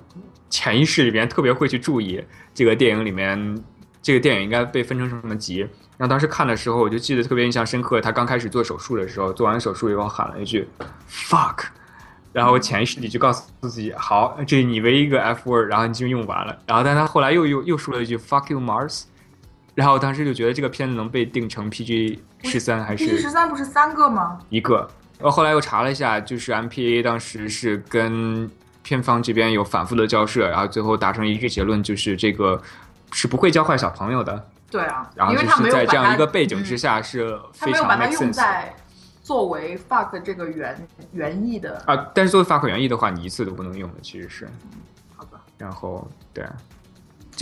[0.49, 2.22] 潜意识里面特别会去注意
[2.55, 3.62] 这个电影里面
[4.03, 5.61] 这个电影应该被分成什么级。
[5.96, 8.00] 然后当时看的时候，我就记得特别印象深刻。
[8.00, 10.68] 他刚开始做手术的时候，做完手术以后喊了一句
[11.09, 11.66] “fuck”，
[12.32, 19.05] 然后潜意识里就告诉自己：“好，这你唯一一个 f word，然后你就用完了。”然后，但他后来又又又说了一句 “fuck you Mars”，
[19.74, 23.48] 然后当时就觉得这个片子能被定成 PG 十三还是 PG 十三？
[23.48, 24.40] 不是三个吗？
[24.48, 24.88] 一个。
[25.18, 28.50] 然后后来又查了一下，就是 MPA 当时是跟
[28.82, 32.61] 片方这边有反复的交涉，然后最后达成一个结论，就是这个
[33.12, 34.48] 是不会教坏小朋友的。
[34.70, 38.42] 对啊，然后就是在这样一个背景之下是非常 make sense。
[39.22, 44.48] 作为 fuck 这个原原意的啊，但是作为 fuck 原意的话，你一次都不能用的，其实是。
[45.14, 45.38] 好的。
[45.58, 46.44] 然后对，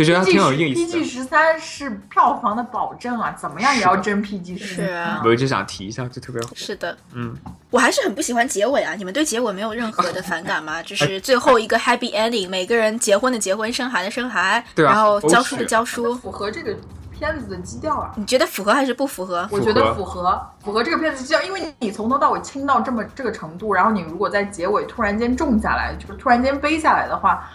[0.05, 0.97] 就觉得挺有意思。
[0.97, 5.21] PG 十三是票房的保证啊，怎么样也要争 PG 十三。
[5.25, 6.49] 我就想提一下，就特别好。
[6.55, 7.37] 是的，嗯，
[7.71, 8.95] 我还是很不喜欢结尾啊。
[8.95, 10.83] 你们对结尾没有任何的反感吗？
[10.85, 16.75] 就是最后一个 happy ending，每个人结婚的结婚，生孩的生孩，然后教书的教书，符合这个。
[17.13, 19.47] 片子的基调啊，你觉得符合还是不符合？
[19.53, 27.47] 我觉得符合，符合这个片子基调，因为你从头到尾轻到这么这个程度，然后你如果在结尾突然间重下来，就是突然间背下来的话，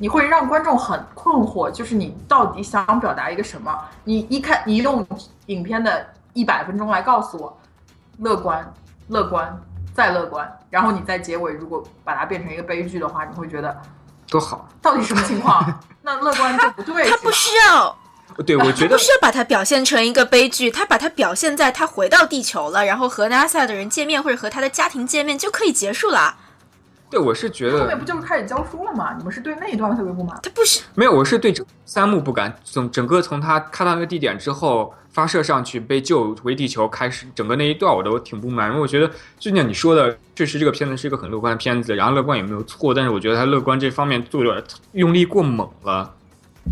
[0.00, 3.78] 你会让观众很困惑，就是你到底想表达一个什么？
[4.04, 5.06] 你一看，你用
[5.46, 7.56] 影片的一百分钟来告诉我，
[8.18, 8.72] 乐观，
[9.08, 9.60] 乐观，
[9.94, 13.78] 再乐观，然后你在结尾如果把它变成一个悲剧的话，你会觉得
[14.26, 14.66] 多好？
[14.80, 15.80] 到底什么情况？
[16.00, 17.94] 那乐观就不对， 他不需要。
[18.46, 26.36] 对，我觉得不需要把它表现成一个悲剧，他把它表现在他回到地球了，然后和 NASA 的人见面或者和他的家庭见面就可以结束了。
[27.10, 29.14] 对我是觉得后面不就是开始教书了吗？
[29.18, 30.38] 你们是对那一段特别不满？
[30.42, 32.54] 他不是没有，我是对整三木不敢。
[32.64, 38.68] 整整个从他看到那个地点之后发射上去被救回地球开始，整个那一段我都挺不满。
[38.70, 46.14] 因为我觉得就像你说的，确实这个片子是一个很乐观的片子，然后乐观也没有错，但是我觉得他乐观这方面做的用力过猛了，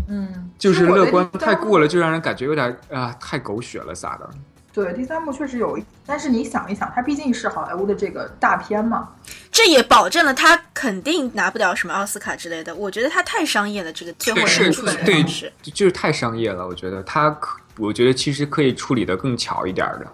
[0.07, 4.29] 嗯，就是乐观太过了，就让人感觉有点啊太狗血了撒的。
[4.71, 9.09] 对，第三部确实有一，但是你想一想，它毕竟是好莱坞的这个大片嘛，
[9.51, 12.73] 这也保证了它肯定拿不了什么奥斯卡之类的。
[12.75, 15.51] 我觉得它太商业了，这个最后是的处理的对方式。
[15.61, 20.07] 就就是太商业了，我觉得它可，我觉得其实可以处理的更巧一点儿的，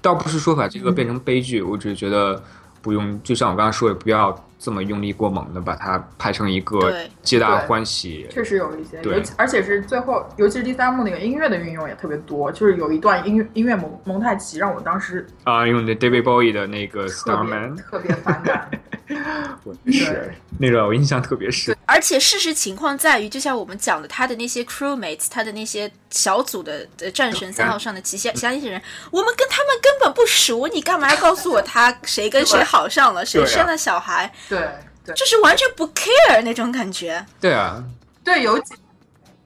[0.00, 2.42] 倒不是说把这个变成悲剧，我只是觉得
[2.80, 4.32] 不用，就像我刚刚说的，不要
[4.62, 8.28] 这么用力过猛的把它拍成一个皆大欢喜。
[8.30, 18.70] 确实有一些，对尤其而且是最后，尤其是第三幕那个音乐的运用也特别多，就是有一段音乐音乐蒙蒙太奇让我当时啊，用的 David Bowie 的那个 Starman，特别反感。
[19.64, 21.76] 我是那个我印象特别深。
[21.86, 28.80] 而且事实情况在于，就像我们讲的，他的那些 crewmates，他的那些小组的的战神三号上的其他其他那些人，
[29.10, 34.58] 我们跟他们根本不熟，你干嘛要告诉我他谁跟谁好上了，谁生了小孩，对
[35.04, 37.24] 对就是完全不 care 那种感觉。
[37.40, 37.84] 对啊，
[38.24, 38.74] 对，有几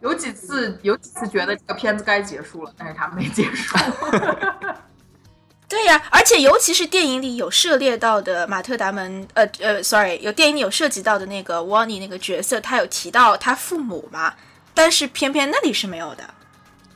[0.01, 3.77] 有几次有几次觉得这个片子该结束了，但是他没结束。
[5.69, 14.35] 对呀、而且尤其是电影里有涉猎到的马特达蒙，呃呃，sorry，有电影里有涉及到的那个 Wani 那个角色，他有提到他父母嘛，
[14.75, 16.23] 但是偏偏那里是没有的。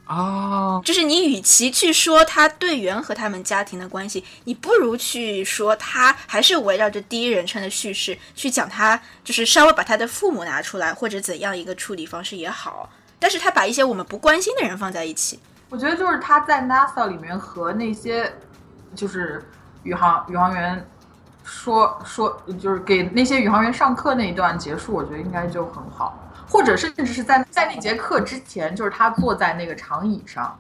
[0.06, 12.90] 哦，就是你与其去说他队员和他们家庭的关系，你不如去说他还是围绕着第一人称的叙事去讲他，就是稍微把他的父母拿出来，或者怎样一个处理方式也好。
[13.18, 18.32] 但是他把一些我们不关心的人放在一起，我觉得就是他在 NASA 里面和那些
[18.94, 19.44] 就是
[19.82, 20.86] 宇航宇航员
[21.44, 26.18] 说说，就是给那些宇航员上课那一段结束，我觉得应该就很好。
[26.48, 30.58] 或者甚至是在在那节课之前，就是他坐在那个长椅上，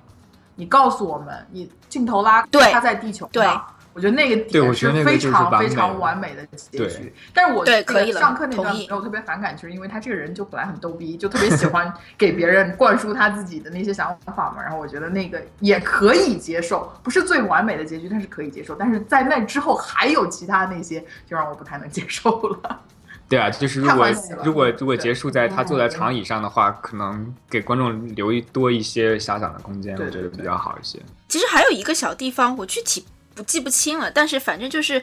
[0.54, 3.66] 你告诉我们，你镜头拉对他在地球对上。
[3.92, 14.62] 我觉得那个对我点觉得那个非常非常完美的结局，但是我那个对可以了上课那段没有特别反感，就是因为他这个人就本来很逗逼，就特别喜欢给别人灌输他自己的那些想法嘛。
[14.62, 18.74] 然后我觉得那个也可以接受，不是最完美的结局，但是可以接受。
[18.74, 22.80] 但是在那之后还有其他那些，就让我不太能接受了。
[23.28, 24.08] 对啊，就是 如果
[24.44, 30.98] 如果如果结束在他坐在嗯长椅上的话，可能给观众留一多一些遐想的空间，我觉得比较好一些。
[31.28, 33.04] 其实还有一个小地方，我具体
[33.40, 35.02] 不记不清了，但是反正就是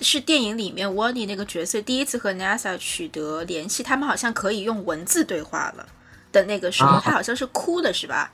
[0.00, 5.86] 是电影里面 Wani 那个角色第一次和 NASA 取得联系，他们好像可以用文字对话了
[6.32, 8.32] 的那个时候，啊他好像是哭的，是吧？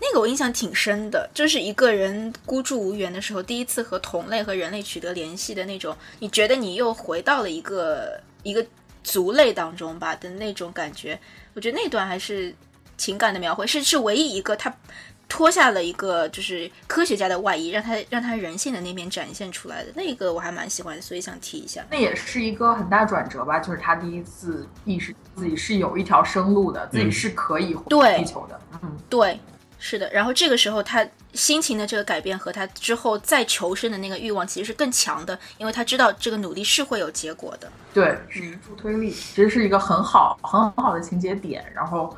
[0.00, 8.66] 那个我印象挺深的，就是一个人孤注无援的时候，第一次和同类和人类取得联系的那种，你觉得你又回到了一个一个
[9.04, 11.16] 族类当中吧的那种感觉。
[11.54, 12.52] 我觉得那段还是
[12.96, 14.74] 情感的描绘，是是唯一一个他
[15.30, 21.82] 脱下了一个就是科学家的外衣，让他让他人性的那面展现出来的那个我还蛮喜欢的，所以想提一下。
[21.88, 28.60] 那也是一个很大转折吧，就是他第一次意识自己是有一条生路的，自己是可以回对地球的。
[28.82, 29.38] 嗯，对，
[29.78, 30.10] 是的。
[30.12, 37.70] 然后这个时候他心情的这个改变和他之后再求生的那个欲望其实是更强的，因为他知道这个努力是会有结果的。
[37.94, 42.14] 对，是一助推力，其实是一个很好很好的情节点，然后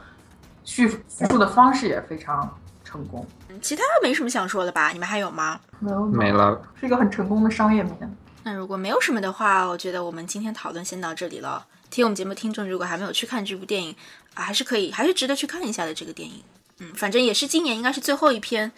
[0.65, 2.59] 叙述的方式也非常
[2.93, 3.27] 成功。
[3.49, 4.91] 嗯其他没什么想说的吧？
[4.91, 5.59] 你们还有吗？
[5.79, 8.17] 没有没，了，是一个很成功的商业片。
[8.43, 11.65] 那如果没有什么的话，我觉得我们今天讨论先到这里了。
[11.91, 13.95] 听我们节目听众如果还没有去看这部电影
[14.35, 16.43] 啊，还是可以，还是值得去看一下的这个电影。
[16.79, 18.73] 嗯，反正也是今年应该是最后一篇，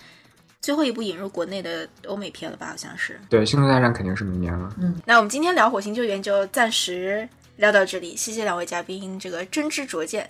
[0.61, 2.67] 最后一部引入国内的欧美片了吧？
[2.67, 3.19] 好像是。
[3.31, 4.71] 对《星球大战》肯定是明年了。
[4.79, 10.29] 嗯那我们今天聊《火星救援》就暂时聊到这里，谢谢两位嘉宾这个真知灼见，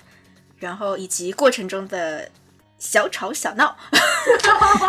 [0.59, 2.31] 然后以及过程中的
[2.79, 3.75] 小吵小闹，
[4.45, 4.87] 然后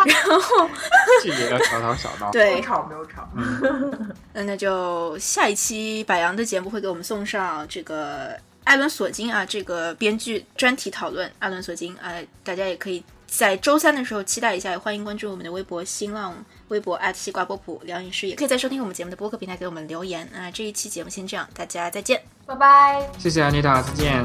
[1.22, 2.30] 这个要吵吵小闹。
[2.32, 4.12] 没有对，吵没有吵，嗯，
[4.46, 11.30] 那就下一期百阳的节目会给我们送上这个艾伦·索金啊，这个编剧专题讨论。
[11.38, 12.12] 艾伦·索金啊、
[12.44, 16.34] 大家也可以在周三的时候期待一下，也欢迎关注我们的微博、新浪
[16.68, 20.50] 微博西瓜波普聊影视，也可以在收听我们节目的播客平台给我们留言啊。
[20.50, 22.22] 这一期节目先这样，大家再见。
[22.44, 23.08] 拜拜。
[23.18, 24.22] 谢谢安妮塔，再见。